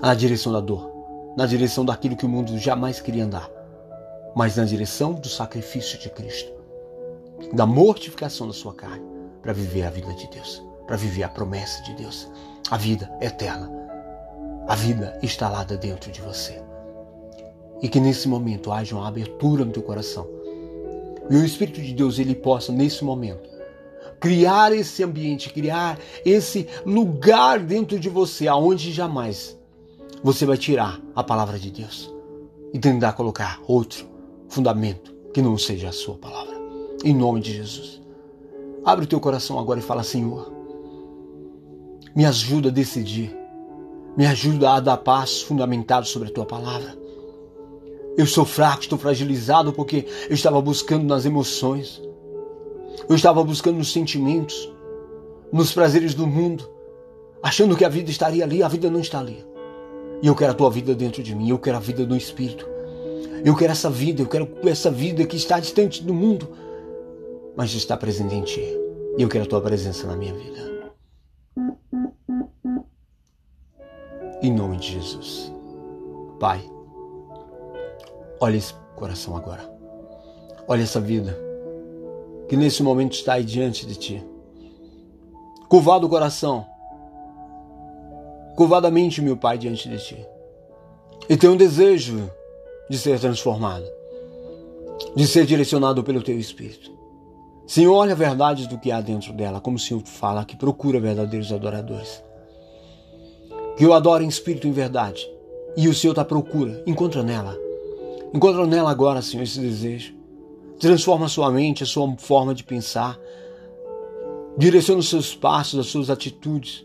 na 0.00 0.14
direção 0.14 0.52
da 0.52 0.60
dor, 0.60 0.88
na 1.36 1.44
direção 1.44 1.84
daquilo 1.84 2.14
que 2.14 2.24
o 2.24 2.28
mundo 2.28 2.56
jamais 2.58 3.00
queria 3.00 3.24
andar, 3.24 3.50
mas 4.36 4.54
na 4.54 4.64
direção 4.64 5.14
do 5.14 5.28
sacrifício 5.28 5.98
de 5.98 6.08
Cristo, 6.10 6.52
da 7.52 7.66
mortificação 7.66 8.46
da 8.46 8.52
sua 8.52 8.72
carne, 8.72 9.04
para 9.42 9.52
viver 9.52 9.82
a 9.82 9.90
vida 9.90 10.12
de 10.14 10.28
Deus, 10.28 10.62
para 10.86 10.96
viver 10.96 11.24
a 11.24 11.28
promessa 11.28 11.82
de 11.82 11.92
Deus, 11.94 12.30
a 12.70 12.76
vida 12.76 13.10
eterna, 13.20 13.68
a 14.66 14.74
vida 14.74 15.18
instalada 15.22 15.76
dentro 15.76 16.10
de 16.10 16.20
você. 16.20 16.60
E 17.82 17.88
que 17.88 18.00
nesse 18.00 18.28
momento 18.28 18.72
haja 18.72 18.94
uma 18.94 19.08
abertura 19.08 19.64
no 19.64 19.72
teu 19.72 19.82
coração. 19.82 20.26
E 21.30 21.36
o 21.36 21.44
Espírito 21.44 21.80
de 21.80 21.92
Deus 21.92 22.18
ele 22.18 22.34
possa 22.34 22.72
nesse 22.72 23.04
momento 23.04 23.50
criar 24.20 24.72
esse 24.72 25.02
ambiente, 25.02 25.50
criar 25.50 25.98
esse 26.24 26.68
lugar 26.84 27.58
dentro 27.58 27.98
de 27.98 28.10
você 28.10 28.46
aonde 28.46 28.92
jamais 28.92 29.58
você 30.22 30.44
vai 30.44 30.58
tirar 30.58 31.00
a 31.16 31.24
palavra 31.24 31.58
de 31.58 31.70
Deus 31.70 32.12
e 32.72 32.78
tentar 32.78 33.14
colocar 33.14 33.60
outro 33.66 34.06
fundamento 34.48 35.14
que 35.32 35.40
não 35.40 35.56
seja 35.56 35.88
a 35.88 35.92
sua 35.92 36.16
palavra. 36.16 36.60
Em 37.02 37.14
nome 37.14 37.40
de 37.40 37.54
Jesus. 37.54 38.02
Abre 38.84 39.06
o 39.06 39.08
teu 39.08 39.18
coração 39.18 39.58
agora 39.58 39.80
e 39.80 39.82
fala: 39.82 40.02
Senhor, 40.02 40.52
me 42.14 42.26
ajuda 42.26 42.68
a 42.68 42.72
decidir, 42.72 43.34
me 44.16 44.26
ajuda 44.26 44.72
a 44.72 44.80
dar 44.80 44.96
passos 44.98 45.42
fundamentados 45.42 46.10
sobre 46.10 46.28
a 46.28 46.32
tua 46.32 46.46
palavra. 46.46 46.98
Eu 48.16 48.26
sou 48.26 48.44
fraco, 48.44 48.82
estou 48.82 48.98
fragilizado 48.98 49.72
porque 49.72 50.06
eu 50.28 50.34
estava 50.34 50.60
buscando 50.60 51.04
nas 51.04 51.24
emoções, 51.24 52.02
eu 53.08 53.16
estava 53.16 53.42
buscando 53.42 53.78
nos 53.78 53.92
sentimentos, 53.92 54.70
nos 55.52 55.72
prazeres 55.72 56.14
do 56.14 56.26
mundo, 56.26 56.68
achando 57.42 57.76
que 57.76 57.84
a 57.84 57.88
vida 57.88 58.10
estaria 58.10 58.44
ali, 58.44 58.62
a 58.62 58.68
vida 58.68 58.90
não 58.90 59.00
está 59.00 59.20
ali. 59.20 59.44
E 60.22 60.26
eu 60.26 60.34
quero 60.34 60.52
a 60.52 60.54
tua 60.54 60.70
vida 60.70 60.94
dentro 60.94 61.22
de 61.22 61.34
mim, 61.34 61.48
eu 61.48 61.58
quero 61.58 61.78
a 61.78 61.80
vida 61.80 62.04
do 62.04 62.16
Espírito. 62.16 62.68
Eu 63.42 63.56
quero 63.56 63.72
essa 63.72 63.88
vida, 63.88 64.20
eu 64.20 64.26
quero 64.26 64.48
essa 64.64 64.90
vida 64.90 65.24
que 65.24 65.36
está 65.36 65.58
distante 65.58 66.02
do 66.02 66.12
mundo, 66.12 66.48
mas 67.56 67.74
está 67.74 67.96
presente 67.96 68.34
em 68.34 68.42
ti. 68.42 68.60
E 69.16 69.22
eu 69.22 69.28
quero 69.28 69.44
a 69.44 69.46
tua 69.46 69.60
presença 69.62 70.06
na 70.06 70.14
minha 70.14 70.34
vida. 70.34 70.92
Em 74.42 74.50
nome 74.50 74.78
de 74.78 74.92
Jesus. 74.92 75.52
Pai, 76.38 76.62
olha 78.40 78.56
esse 78.56 78.72
coração 78.96 79.36
agora. 79.36 79.62
Olha 80.66 80.82
essa 80.82 80.98
vida 80.98 81.36
que 82.48 82.56
nesse 82.56 82.82
momento 82.82 83.12
está 83.12 83.34
aí 83.34 83.44
diante 83.44 83.86
de 83.86 83.96
ti. 83.96 84.24
Curvado 85.68 86.06
o 86.06 86.10
coração, 86.10 86.66
curvadamente, 88.56 89.20
meu 89.20 89.36
Pai, 89.36 89.58
diante 89.58 89.88
de 89.88 89.98
ti. 89.98 90.26
E 91.28 91.36
tenho 91.36 91.52
um 91.52 91.56
desejo 91.56 92.30
de 92.88 92.98
ser 92.98 93.20
transformado, 93.20 93.84
de 95.14 95.26
ser 95.26 95.44
direcionado 95.44 96.02
pelo 96.02 96.22
teu 96.22 96.38
Espírito. 96.38 96.90
Senhor, 97.66 97.94
olha 97.94 98.12
a 98.12 98.16
verdade 98.16 98.66
do 98.66 98.78
que 98.78 98.90
há 98.90 99.00
dentro 99.00 99.32
dela, 99.34 99.60
como 99.60 99.76
o 99.76 99.78
Senhor 99.78 100.02
fala, 100.04 100.44
que 100.44 100.56
procura 100.56 100.98
verdadeiros 100.98 101.52
adoradores. 101.52 102.24
Eu 103.80 103.94
adoro 103.94 104.22
em 104.22 104.28
espírito 104.28 104.66
e 104.66 104.70
em 104.70 104.72
verdade. 104.72 105.26
E 105.74 105.88
o 105.88 105.94
Senhor 105.94 106.12
está 106.12 106.20
à 106.20 106.24
procura, 106.24 106.82
encontra 106.86 107.22
nela. 107.22 107.58
Encontra 108.34 108.66
nela 108.66 108.90
agora, 108.90 109.22
Senhor, 109.22 109.42
esse 109.42 109.58
desejo. 109.58 110.14
Transforma 110.78 111.24
a 111.24 111.28
sua 111.30 111.50
mente, 111.50 111.82
a 111.82 111.86
sua 111.86 112.14
forma 112.18 112.54
de 112.54 112.62
pensar. 112.62 113.18
Direciona 114.58 115.00
os 115.00 115.08
seus 115.08 115.34
passos, 115.34 115.80
as 115.80 115.86
suas 115.86 116.10
atitudes. 116.10 116.84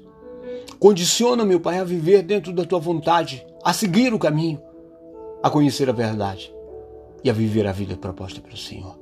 Condiciona, 0.79 1.43
meu 1.43 1.59
Pai, 1.59 1.79
a 1.79 1.83
viver 1.83 2.21
dentro 2.21 2.53
da 2.53 2.63
tua 2.63 2.79
vontade, 2.79 3.45
a 3.63 3.73
seguir 3.73 4.13
o 4.13 4.19
caminho, 4.19 4.61
a 5.43 5.49
conhecer 5.49 5.89
a 5.89 5.93
verdade 5.93 6.53
e 7.23 7.29
a 7.29 7.33
viver 7.33 7.67
a 7.67 7.73
vida 7.73 7.97
proposta 7.97 8.39
pelo 8.39 8.57
Senhor. 8.57 8.97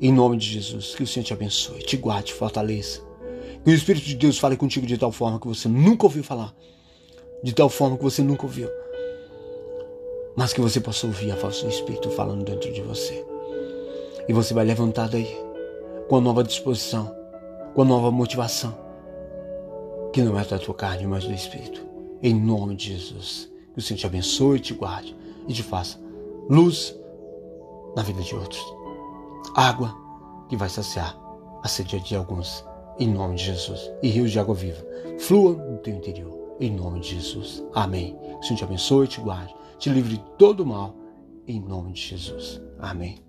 Em 0.00 0.12
nome 0.12 0.38
de 0.38 0.46
Jesus, 0.46 0.94
que 0.94 1.02
o 1.02 1.06
Senhor 1.06 1.26
te 1.26 1.32
abençoe, 1.34 1.80
te 1.80 1.96
guarde, 1.96 2.32
fortaleça. 2.32 3.02
Que 3.64 3.70
o 3.70 3.74
Espírito 3.74 4.06
de 4.06 4.14
Deus 4.14 4.38
fale 4.38 4.56
contigo 4.56 4.86
de 4.86 4.96
tal 4.96 5.12
forma 5.12 5.38
que 5.40 5.46
você 5.46 5.68
nunca 5.68 6.06
ouviu 6.06 6.24
falar, 6.24 6.54
de 7.42 7.54
tal 7.54 7.68
forma 7.68 7.96
que 7.96 8.04
você 8.04 8.22
nunca 8.22 8.44
ouviu, 8.44 8.68
mas 10.36 10.52
que 10.52 10.60
você 10.60 10.80
possa 10.80 11.06
ouvir 11.06 11.30
a 11.30 11.36
voz 11.36 11.62
do 11.62 11.68
Espírito 11.68 12.10
falando 12.10 12.44
dentro 12.44 12.72
de 12.72 12.82
você. 12.82 13.24
E 14.28 14.32
você 14.32 14.52
vai 14.52 14.64
levantar 14.64 15.08
daí 15.08 15.36
com 16.08 16.16
a 16.16 16.20
nova 16.20 16.44
disposição, 16.44 17.14
com 17.74 17.82
a 17.82 17.84
nova 17.84 18.10
motivação 18.10 18.88
que 20.12 20.22
não 20.22 20.38
é 20.38 20.44
da 20.44 20.58
tua 20.58 20.74
carne, 20.74 21.06
mas 21.06 21.24
do 21.24 21.32
Espírito. 21.32 21.86
Em 22.22 22.34
nome 22.34 22.74
de 22.74 22.92
Jesus. 22.94 23.50
Que 23.72 23.78
o 23.78 23.82
Senhor 23.82 23.98
te 23.98 24.06
abençoe, 24.06 24.58
te 24.58 24.74
guarde 24.74 25.16
e 25.46 25.52
te 25.52 25.62
faça 25.62 25.98
luz 26.48 26.98
na 27.94 28.02
vida 28.02 28.22
de 28.22 28.34
outros. 28.34 28.64
Água 29.54 29.94
que 30.48 30.56
vai 30.56 30.68
saciar 30.68 31.16
a 31.62 31.68
sede 31.68 32.00
de 32.00 32.16
alguns. 32.16 32.64
Em 32.98 33.06
nome 33.06 33.36
de 33.36 33.44
Jesus. 33.44 33.90
E 34.02 34.08
rios 34.08 34.32
de 34.32 34.40
água 34.40 34.54
viva 34.54 34.84
flua 35.18 35.52
no 35.52 35.78
teu 35.78 35.94
interior. 35.94 36.37
Em 36.60 36.70
nome 36.70 37.00
de 37.00 37.14
Jesus. 37.14 37.64
Amém. 37.74 38.16
O 38.38 38.42
Senhor 38.42 38.58
te 38.58 38.64
abençoe, 38.64 39.08
te 39.08 39.20
guarde, 39.20 39.54
te 39.78 39.90
livre 39.90 40.16
de 40.16 40.24
todo 40.36 40.66
mal. 40.66 40.94
Em 41.46 41.60
nome 41.60 41.92
de 41.92 42.00
Jesus. 42.00 42.60
Amém. 42.78 43.27